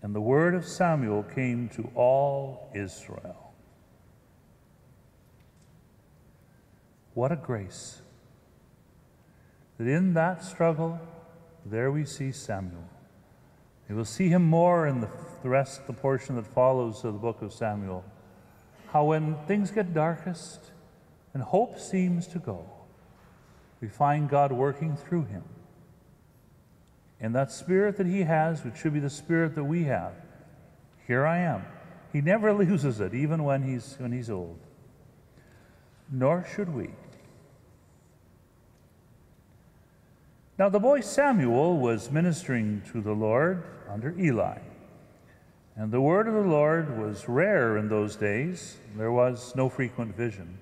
And 0.02 0.16
the 0.16 0.22
word 0.22 0.56
of 0.56 0.66
Samuel 0.66 1.24
came 1.24 1.70
to 1.70 1.92
all 1.94 2.72
Israel. 2.74 3.54
What 7.14 7.32
a 7.32 7.36
grace 7.36 8.02
that 9.78 9.88
in 9.88 10.14
that 10.14 10.44
struggle, 10.44 11.00
there 11.66 11.92
we 11.92 12.06
see 12.06 12.32
Samuel. 12.32 12.88
We 13.92 13.98
will 13.98 14.06
see 14.06 14.30
him 14.30 14.44
more 14.44 14.88
in 14.88 15.02
the, 15.02 15.10
the 15.44 15.50
rest, 15.50 15.86
the 15.86 15.92
portion 15.92 16.38
that 16.38 16.48
follows 16.48 17.04
of 17.04 17.12
the 17.12 17.20
book 17.20 17.42
of 17.42 17.52
Samuel. 17.52 18.06
How 18.94 19.04
when 19.04 19.36
things 19.48 19.70
get 19.70 19.94
darkest 19.94 20.72
and 21.34 21.44
hope 21.44 21.78
seems 21.78 22.26
to 22.28 22.40
go, 22.40 22.66
we 23.82 23.90
find 23.90 24.30
God 24.30 24.54
working 24.54 24.96
through 24.96 25.26
him. 25.26 25.44
And 27.20 27.36
that 27.36 27.52
spirit 27.52 27.98
that 27.98 28.08
he 28.08 28.22
has, 28.22 28.64
which 28.64 28.78
should 28.78 28.94
be 28.94 29.02
the 29.02 29.10
spirit 29.10 29.56
that 29.56 29.66
we 29.66 29.84
have, 29.84 30.14
here 31.06 31.26
I 31.26 31.40
am. 31.40 31.66
He 32.14 32.22
never 32.22 32.54
loses 32.64 33.02
it, 33.02 33.14
even 33.14 33.44
when 33.44 33.62
he's, 33.62 33.98
when 34.00 34.14
he's 34.14 34.30
old. 34.30 34.58
Nor 36.10 36.48
should 36.56 36.74
we. 36.74 36.92
Now, 40.62 40.70
the 40.70 40.80
boy 40.80 41.02
Samuel 41.02 41.80
was 41.80 42.12
ministering 42.12 42.84
to 42.92 43.02
the 43.02 43.14
Lord 43.14 43.64
under 43.90 44.14
Eli. 44.16 44.60
And 45.76 45.92
the 45.92 46.02
word 46.02 46.28
of 46.28 46.36
the 46.36 46.42
Lord 46.42 47.00
was 47.00 47.28
rare 47.28 47.78
in 47.78 47.90
those 47.90 48.16
days. 48.16 48.78
There 48.96 49.12
was 49.12 49.56
no 49.56 49.70
frequent 49.70 50.16
vision. 50.16 50.60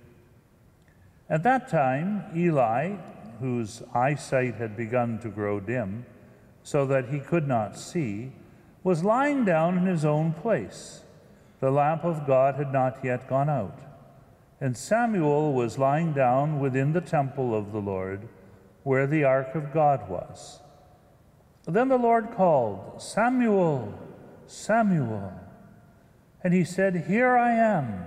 At 1.30 1.44
that 1.44 1.68
time, 1.68 2.24
Eli, 2.34 2.96
whose 3.42 3.84
eyesight 3.94 4.56
had 4.56 4.78
begun 4.78 5.20
to 5.20 5.28
grow 5.28 5.60
dim, 5.60 6.06
so 6.64 6.86
that 6.86 7.10
he 7.10 7.20
could 7.20 7.50
not 7.50 7.78
see, 7.78 8.32
was 8.86 9.04
lying 9.04 9.44
down 9.44 9.78
in 9.78 9.86
his 9.86 10.06
own 10.06 10.32
place. 10.32 11.02
The 11.60 11.72
lamp 11.72 12.06
of 12.06 12.26
God 12.26 12.56
had 12.56 12.72
not 12.72 13.04
yet 13.04 13.28
gone 13.28 13.50
out. 13.50 13.78
And 14.62 14.78
Samuel 14.78 15.52
was 15.52 15.78
lying 15.78 16.14
down 16.14 16.62
within 16.62 16.94
the 16.94 17.02
temple 17.02 17.54
of 17.54 17.74
the 17.74 17.82
Lord 17.82 18.30
where 18.90 19.06
the 19.06 19.24
ark 19.24 19.54
of 19.54 19.72
God 19.72 20.10
was. 20.10 20.62
Then 21.68 21.90
the 21.90 21.98
Lord 22.00 22.32
called, 22.32 23.00
Samuel, 23.00 23.94
Samuel. 24.48 25.32
And 26.44 26.56
he 26.56 26.64
said, 26.64 27.06
Here 27.08 27.38
I 27.38 27.54
am. 27.54 28.06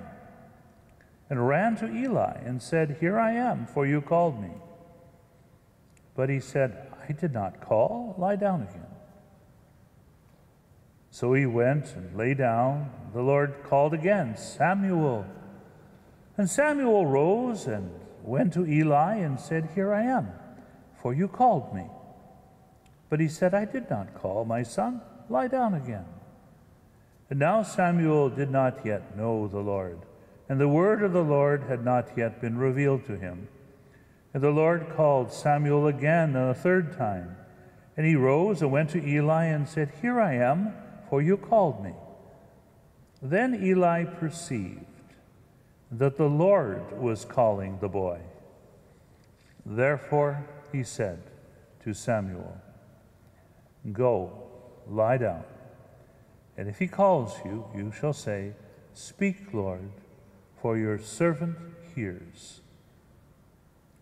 And 1.30 1.46
ran 1.46 1.76
to 1.76 1.86
Eli 1.88 2.36
and 2.44 2.60
said, 2.60 2.96
Here 2.98 3.16
I 3.16 3.30
am, 3.30 3.64
for 3.64 3.86
you 3.86 4.00
called 4.00 4.42
me. 4.42 4.50
But 6.16 6.28
he 6.28 6.40
said, 6.40 6.92
I 7.08 7.12
did 7.12 7.32
not 7.32 7.60
call. 7.60 8.16
Lie 8.18 8.34
down 8.34 8.62
again. 8.62 8.90
So 11.12 11.32
he 11.32 11.46
went 11.46 11.94
and 11.94 12.16
lay 12.16 12.34
down. 12.34 12.90
The 13.14 13.22
Lord 13.22 13.54
called 13.62 13.94
again, 13.94 14.36
Samuel. 14.36 15.26
And 16.36 16.50
Samuel 16.50 17.06
rose 17.06 17.68
and 17.68 17.88
went 18.24 18.52
to 18.54 18.66
Eli 18.66 19.18
and 19.18 19.38
said, 19.38 19.70
Here 19.76 19.94
I 19.94 20.02
am 20.02 20.32
for 21.02 21.12
you 21.12 21.26
called 21.26 21.74
me. 21.74 21.84
But 23.10 23.20
he 23.20 23.28
said, 23.28 23.52
I 23.52 23.64
did 23.64 23.90
not 23.90 24.14
call, 24.14 24.44
my 24.44 24.62
son. 24.62 25.02
Lie 25.28 25.48
down 25.48 25.74
again. 25.74 26.06
And 27.28 27.40
now 27.40 27.62
Samuel 27.62 28.30
did 28.30 28.50
not 28.50 28.86
yet 28.86 29.16
know 29.16 29.48
the 29.48 29.58
Lord, 29.58 29.98
and 30.48 30.60
the 30.60 30.68
word 30.68 31.02
of 31.02 31.12
the 31.12 31.24
Lord 31.24 31.64
had 31.64 31.84
not 31.84 32.08
yet 32.16 32.40
been 32.40 32.56
revealed 32.56 33.04
to 33.06 33.16
him. 33.16 33.48
And 34.32 34.42
the 34.42 34.50
Lord 34.50 34.92
called 34.96 35.32
Samuel 35.32 35.88
again 35.88 36.36
and 36.36 36.50
a 36.50 36.54
third 36.54 36.96
time. 36.96 37.36
And 37.96 38.06
he 38.06 38.16
rose 38.16 38.62
and 38.62 38.72
went 38.72 38.90
to 38.90 39.06
Eli 39.06 39.44
and 39.44 39.68
said, 39.68 39.92
Here 40.00 40.20
I 40.20 40.34
am, 40.34 40.72
for 41.10 41.20
you 41.20 41.36
called 41.36 41.84
me. 41.84 41.92
Then 43.20 43.62
Eli 43.62 44.04
perceived 44.04 44.86
that 45.90 46.16
the 46.16 46.28
Lord 46.28 46.98
was 46.98 47.24
calling 47.24 47.78
the 47.80 47.88
boy. 47.88 48.20
Therefore, 49.66 50.46
he 50.72 50.82
said 50.82 51.22
to 51.84 51.94
Samuel, 51.94 52.56
Go, 53.92 54.32
lie 54.88 55.18
down, 55.18 55.44
and 56.56 56.68
if 56.68 56.78
he 56.78 56.86
calls 56.86 57.34
you, 57.44 57.64
you 57.74 57.92
shall 57.98 58.12
say, 58.12 58.52
Speak, 58.94 59.52
Lord, 59.52 59.90
for 60.60 60.76
your 60.76 60.98
servant 60.98 61.56
hears. 61.94 62.60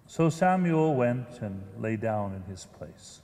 So 0.06 0.28
Samuel 0.28 0.94
went 0.96 1.40
and 1.40 1.62
lay 1.78 1.96
down 1.96 2.34
in 2.34 2.42
his 2.50 2.66
place. 2.66 3.20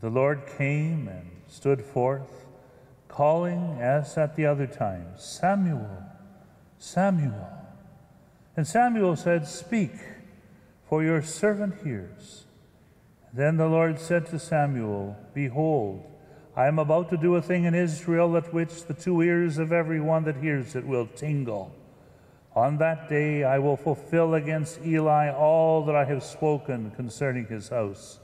The 0.00 0.10
Lord 0.10 0.42
came 0.56 1.08
and 1.08 1.28
stood 1.48 1.82
forth, 1.82 2.46
calling 3.08 3.78
as 3.80 4.16
at 4.16 4.36
the 4.36 4.46
other 4.46 4.68
times, 4.68 5.24
Samuel, 5.24 6.04
Samuel. 6.78 7.48
And 8.56 8.64
Samuel 8.66 9.16
said, 9.16 9.48
Speak 9.48 9.90
for 10.88 11.02
your 11.02 11.22
servant 11.22 11.82
hears. 11.84 12.44
Then 13.32 13.56
the 13.56 13.68
Lord 13.68 14.00
said 14.00 14.26
to 14.26 14.38
Samuel, 14.38 15.16
Behold, 15.34 16.04
I 16.56 16.66
am 16.66 16.78
about 16.78 17.10
to 17.10 17.16
do 17.16 17.36
a 17.36 17.42
thing 17.42 17.64
in 17.64 17.74
Israel 17.74 18.36
at 18.36 18.52
which 18.52 18.84
the 18.84 18.94
two 18.94 19.20
ears 19.22 19.58
of 19.58 19.72
every 19.72 20.00
one 20.00 20.24
that 20.24 20.38
hears 20.38 20.74
it 20.74 20.86
will 20.86 21.06
tingle. 21.06 21.74
On 22.56 22.78
that 22.78 23.08
day 23.08 23.44
I 23.44 23.58
will 23.58 23.76
fulfill 23.76 24.34
against 24.34 24.80
Eli 24.84 25.30
all 25.30 25.84
that 25.84 25.94
I 25.94 26.04
have 26.06 26.24
spoken 26.24 26.90
concerning 26.92 27.46
his 27.46 27.68
house, 27.68 28.18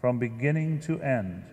from 0.00 0.18
beginning 0.18 0.80
to 0.80 1.00
end. 1.00 1.44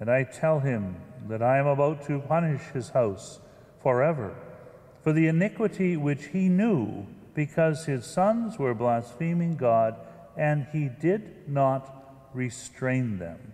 And 0.00 0.08
I 0.08 0.22
tell 0.22 0.60
him 0.60 0.96
that 1.26 1.42
I 1.42 1.58
am 1.58 1.66
about 1.66 2.06
to 2.06 2.20
punish 2.20 2.62
his 2.72 2.90
house 2.90 3.40
forever 3.82 4.34
for 5.02 5.12
the 5.12 5.26
iniquity 5.26 5.96
which 5.96 6.26
he 6.26 6.48
knew, 6.48 7.06
because 7.38 7.84
his 7.84 8.04
sons 8.04 8.58
were 8.58 8.74
blaspheming 8.74 9.54
God, 9.54 9.94
and 10.36 10.66
he 10.72 10.88
did 10.88 11.48
not 11.48 12.28
restrain 12.34 13.18
them. 13.18 13.52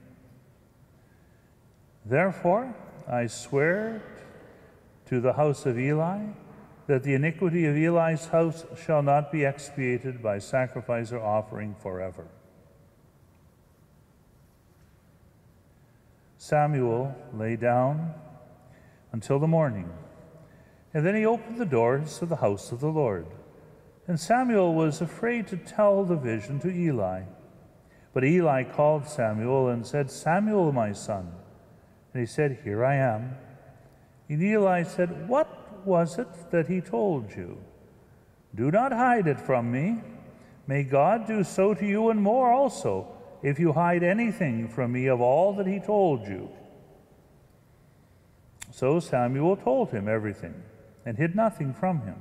Therefore, 2.02 2.74
I 3.06 3.26
swear 3.26 4.02
to 5.04 5.20
the 5.20 5.34
house 5.34 5.66
of 5.66 5.78
Eli 5.78 6.28
that 6.86 7.02
the 7.02 7.12
iniquity 7.12 7.66
of 7.66 7.76
Eli's 7.76 8.24
house 8.24 8.64
shall 8.86 9.02
not 9.02 9.30
be 9.30 9.44
expiated 9.44 10.22
by 10.22 10.38
sacrifice 10.38 11.12
or 11.12 11.20
offering 11.20 11.74
forever. 11.82 12.26
Samuel 16.38 17.14
lay 17.34 17.56
down 17.56 18.14
until 19.12 19.38
the 19.38 19.46
morning, 19.46 19.90
and 20.94 21.04
then 21.04 21.14
he 21.14 21.26
opened 21.26 21.58
the 21.58 21.66
doors 21.66 22.22
of 22.22 22.30
the 22.30 22.36
house 22.36 22.72
of 22.72 22.80
the 22.80 22.88
Lord. 22.88 23.26
And 24.06 24.20
Samuel 24.20 24.74
was 24.74 25.00
afraid 25.00 25.46
to 25.48 25.56
tell 25.56 26.04
the 26.04 26.16
vision 26.16 26.60
to 26.60 26.70
Eli. 26.70 27.22
But 28.12 28.24
Eli 28.24 28.64
called 28.64 29.06
Samuel 29.06 29.68
and 29.68 29.86
said, 29.86 30.10
Samuel, 30.10 30.72
my 30.72 30.92
son. 30.92 31.32
And 32.12 32.20
he 32.20 32.26
said, 32.26 32.60
Here 32.62 32.84
I 32.84 32.96
am. 32.96 33.36
And 34.28 34.42
Eli 34.42 34.82
said, 34.82 35.28
What 35.28 35.86
was 35.86 36.18
it 36.18 36.28
that 36.50 36.68
he 36.68 36.80
told 36.80 37.34
you? 37.34 37.58
Do 38.54 38.70
not 38.70 38.92
hide 38.92 39.26
it 39.26 39.40
from 39.40 39.70
me. 39.72 40.00
May 40.66 40.84
God 40.84 41.26
do 41.26 41.42
so 41.42 41.74
to 41.74 41.84
you 41.84 42.10
and 42.10 42.20
more 42.20 42.52
also 42.52 43.08
if 43.42 43.58
you 43.58 43.72
hide 43.72 44.02
anything 44.02 44.68
from 44.68 44.92
me 44.92 45.06
of 45.06 45.20
all 45.20 45.52
that 45.54 45.66
he 45.66 45.80
told 45.80 46.26
you. 46.26 46.48
So 48.70 49.00
Samuel 49.00 49.56
told 49.56 49.90
him 49.90 50.08
everything 50.08 50.54
and 51.04 51.18
hid 51.18 51.34
nothing 51.34 51.74
from 51.74 52.00
him. 52.02 52.16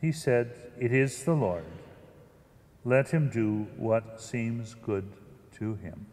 He 0.00 0.12
said, 0.12 0.52
It 0.78 0.92
is 0.92 1.24
the 1.24 1.34
Lord. 1.34 1.64
Let 2.84 3.08
him 3.08 3.30
do 3.30 3.66
what 3.76 4.20
seems 4.20 4.74
good 4.74 5.10
to 5.58 5.74
him. 5.74 6.06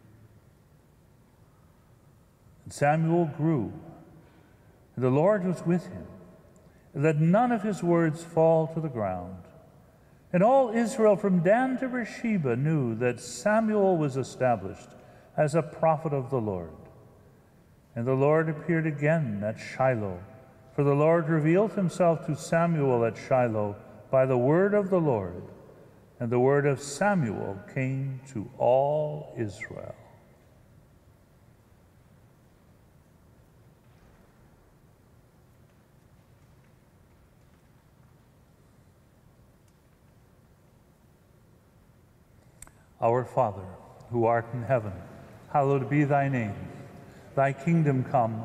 And 2.64 2.72
Samuel 2.72 3.30
grew, 3.36 3.72
and 4.96 5.04
the 5.04 5.10
Lord 5.10 5.44
was 5.44 5.64
with 5.64 5.86
him, 5.86 6.06
and 6.94 7.02
let 7.02 7.20
none 7.20 7.52
of 7.52 7.62
his 7.62 7.82
words 7.82 8.24
fall 8.24 8.66
to 8.68 8.80
the 8.80 8.88
ground. 8.88 9.36
And 10.32 10.42
all 10.42 10.70
Israel 10.70 11.14
from 11.14 11.44
Dan 11.44 11.78
to 11.78 11.88
Beersheba 11.88 12.56
knew 12.56 12.96
that 12.96 13.20
Samuel 13.20 13.96
was 13.96 14.16
established 14.16 14.88
as 15.36 15.54
a 15.54 15.62
prophet 15.62 16.12
of 16.12 16.30
the 16.30 16.40
Lord. 16.40 16.70
And 17.94 18.04
the 18.04 18.14
Lord 18.14 18.48
appeared 18.48 18.86
again 18.86 19.42
at 19.44 19.60
Shiloh, 19.60 20.18
for 20.74 20.82
the 20.82 20.94
Lord 20.94 21.28
revealed 21.28 21.72
himself 21.72 22.26
to 22.26 22.36
Samuel 22.36 23.04
at 23.04 23.16
Shiloh 23.16 23.76
by 24.10 24.26
the 24.26 24.38
word 24.38 24.74
of 24.74 24.90
the 24.90 25.00
Lord. 25.00 25.42
And 26.18 26.30
the 26.30 26.38
word 26.38 26.66
of 26.66 26.80
Samuel 26.80 27.58
came 27.72 28.20
to 28.32 28.50
all 28.58 29.34
Israel. 29.36 29.94
Our 43.00 43.24
Father, 43.24 43.66
who 44.10 44.24
art 44.24 44.46
in 44.54 44.62
heaven, 44.62 44.92
hallowed 45.52 45.90
be 45.90 46.04
thy 46.04 46.28
name. 46.28 46.54
Thy 47.34 47.52
kingdom 47.52 48.02
come, 48.04 48.44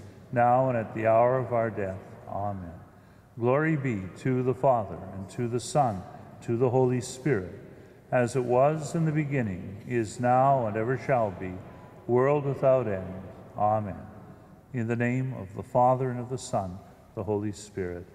now 0.33 0.69
and 0.69 0.77
at 0.77 0.93
the 0.93 1.07
hour 1.07 1.37
of 1.37 1.53
our 1.53 1.69
death. 1.69 1.99
Amen. 2.27 2.71
Glory 3.39 3.75
be 3.75 4.03
to 4.19 4.43
the 4.43 4.53
Father, 4.53 4.97
and 5.13 5.29
to 5.29 5.47
the 5.47 5.59
Son, 5.59 6.03
to 6.41 6.57
the 6.57 6.69
Holy 6.69 7.01
Spirit, 7.01 7.53
as 8.11 8.35
it 8.35 8.43
was 8.43 8.93
in 8.93 9.05
the 9.05 9.11
beginning, 9.11 9.83
is 9.87 10.19
now, 10.19 10.67
and 10.67 10.75
ever 10.75 10.97
shall 10.97 11.31
be, 11.31 11.53
world 12.07 12.45
without 12.45 12.87
end. 12.87 13.23
Amen. 13.57 13.99
In 14.73 14.87
the 14.87 14.95
name 14.95 15.33
of 15.39 15.53
the 15.55 15.63
Father, 15.63 16.09
and 16.09 16.19
of 16.19 16.29
the 16.29 16.37
Son, 16.37 16.77
the 17.15 17.23
Holy 17.23 17.51
Spirit. 17.51 18.05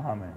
Amen. 0.00 0.34